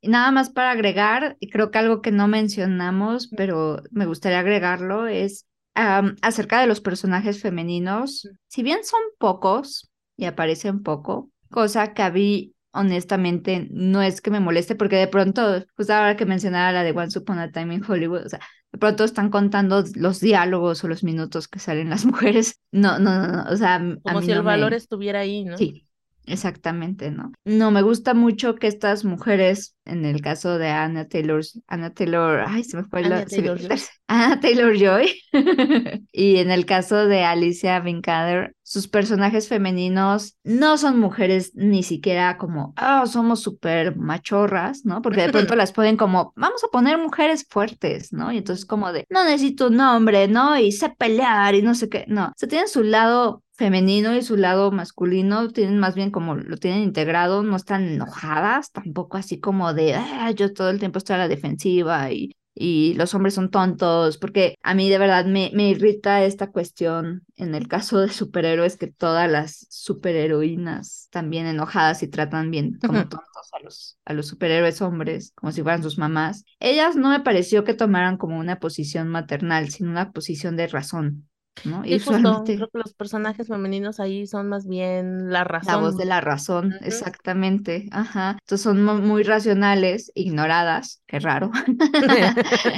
[0.00, 4.38] Y nada más para agregar, y creo que algo que no mencionamos, pero me gustaría
[4.38, 11.94] agregarlo, es acerca de los personajes femeninos, si bien son pocos y aparecen poco, cosa
[11.94, 16.26] que a mí honestamente no es que me moleste porque de pronto, pues ahora que
[16.26, 18.40] mencionaba la de Once Upon a Time in Hollywood, o sea,
[18.72, 22.60] de pronto están contando los diálogos o los minutos que salen las mujeres.
[22.72, 25.56] No, no, no, o sea, como si el valor estuviera ahí, ¿no?
[25.56, 25.86] Sí,
[26.26, 27.32] Exactamente, ¿no?
[27.44, 32.44] No, me gusta mucho que estas mujeres, en el caso de Anna Taylor, Anna Taylor,
[32.46, 33.24] ay, se me fue la...
[33.24, 33.80] Taylor Joy.
[34.06, 35.20] Anna Taylor Joy.
[36.12, 42.38] y en el caso de Alicia Vincader, sus personajes femeninos no son mujeres ni siquiera
[42.38, 45.02] como, ah, somos súper machorras, ¿no?
[45.02, 48.32] Porque de pronto las pueden como, vamos a poner mujeres fuertes, ¿no?
[48.32, 50.58] Y entonces como de, no necesito un hombre, ¿no?
[50.58, 52.32] Y sé pelear y no sé qué, no.
[52.36, 56.82] Se tienen su lado femenino y su lado masculino tienen más bien como lo tienen
[56.82, 61.18] integrado, no están enojadas, tampoco así como de, ah, yo todo el tiempo estoy a
[61.18, 65.70] la defensiva y, y los hombres son tontos, porque a mí de verdad me, me
[65.70, 72.08] irrita esta cuestión en el caso de superhéroes que todas las superheroínas también enojadas y
[72.08, 76.44] tratan bien como tontos a los, a los superhéroes hombres, como si fueran sus mamás.
[76.60, 81.28] Ellas no me pareció que tomaran como una posición maternal, sino una posición de razón
[81.64, 81.84] ¿no?
[81.84, 85.72] Y justo, creo que los personajes femeninos ahí son más bien la razón.
[85.72, 87.88] La voz de la razón, exactamente.
[87.92, 88.36] Ajá.
[88.40, 91.50] Entonces son muy racionales, ignoradas, qué raro.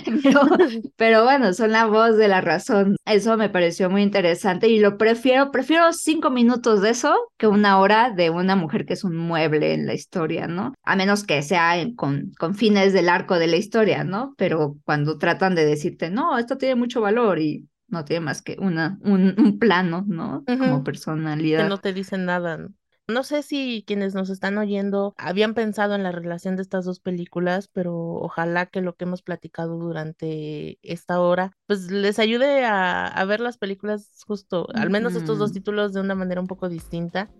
[0.97, 2.97] pero, bueno, son la voz de la razón.
[3.07, 7.81] Eso me pareció muy interesante y lo prefiero, prefiero cinco minutos de eso que una
[7.81, 10.75] hora de una mujer que es un mueble en la historia, ¿no?
[10.83, 14.35] A menos que sea con, con fines del arco de la historia, ¿no?
[14.37, 18.57] Pero cuando tratan de decirte, no, esto tiene mucho valor y no tiene más que
[18.59, 20.45] una, un, plano, ¿no?
[20.47, 21.63] Como personalidad.
[21.63, 22.57] Que no te dicen nada.
[22.57, 22.75] ¿no?
[23.09, 26.99] No sé si quienes nos están oyendo habían pensado en la relación de estas dos
[26.99, 33.25] películas, pero ojalá que lo que hemos platicado durante esta hora, pues les ayude a,
[33.29, 37.31] ver las películas justo, al menos estos dos títulos de una manera un poco distinta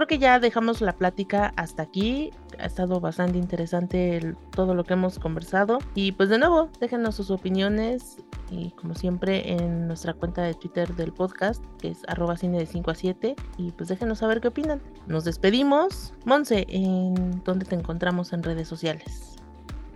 [0.00, 2.30] creo que ya dejamos la plática hasta aquí.
[2.58, 5.78] Ha estado bastante interesante todo lo que hemos conversado.
[5.94, 8.16] Y pues de nuevo, déjenos sus opiniones
[8.50, 12.64] y como siempre en nuestra cuenta de Twitter del podcast, que es arroba cine de
[12.64, 13.36] 5 a 7.
[13.58, 14.80] Y pues déjenos saber qué opinan.
[15.06, 16.14] Nos despedimos.
[16.24, 19.29] Monse, ¿en dónde te encontramos en redes sociales?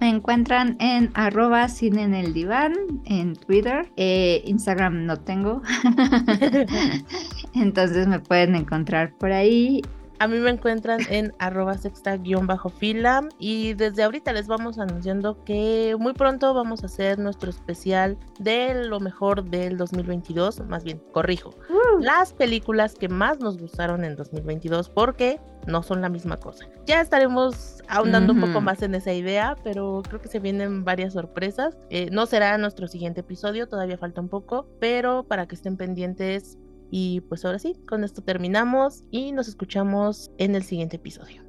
[0.05, 2.74] Me encuentran en arroba cine en el diván,
[3.07, 3.90] en Twitter.
[3.96, 5.62] Eh, Instagram no tengo.
[7.55, 9.80] Entonces me pueden encontrar por ahí.
[10.25, 16.14] A mí me encuentran en arroba sexta-fila y desde ahorita les vamos anunciando que muy
[16.14, 22.01] pronto vamos a hacer nuestro especial de lo mejor del 2022, más bien, corrijo, uh.
[22.01, 26.66] las películas que más nos gustaron en 2022 porque no son la misma cosa.
[26.87, 31.12] Ya estaremos ahondando un poco más en esa idea, pero creo que se vienen varias
[31.12, 31.77] sorpresas.
[31.91, 36.59] Eh, no será nuestro siguiente episodio, todavía falta un poco, pero para que estén pendientes
[36.91, 41.45] y pues ahora sí, con esto terminamos y nos escuchamos en el siguiente episodio.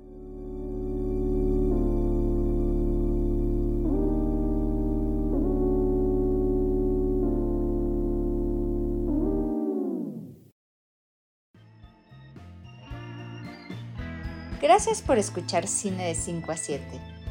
[14.62, 16.84] Gracias por escuchar Cine de 5 a 7.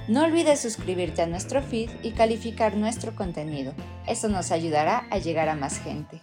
[0.07, 3.75] No olvides suscribirte a nuestro feed y calificar nuestro contenido.
[4.07, 6.21] Eso nos ayudará a llegar a más gente.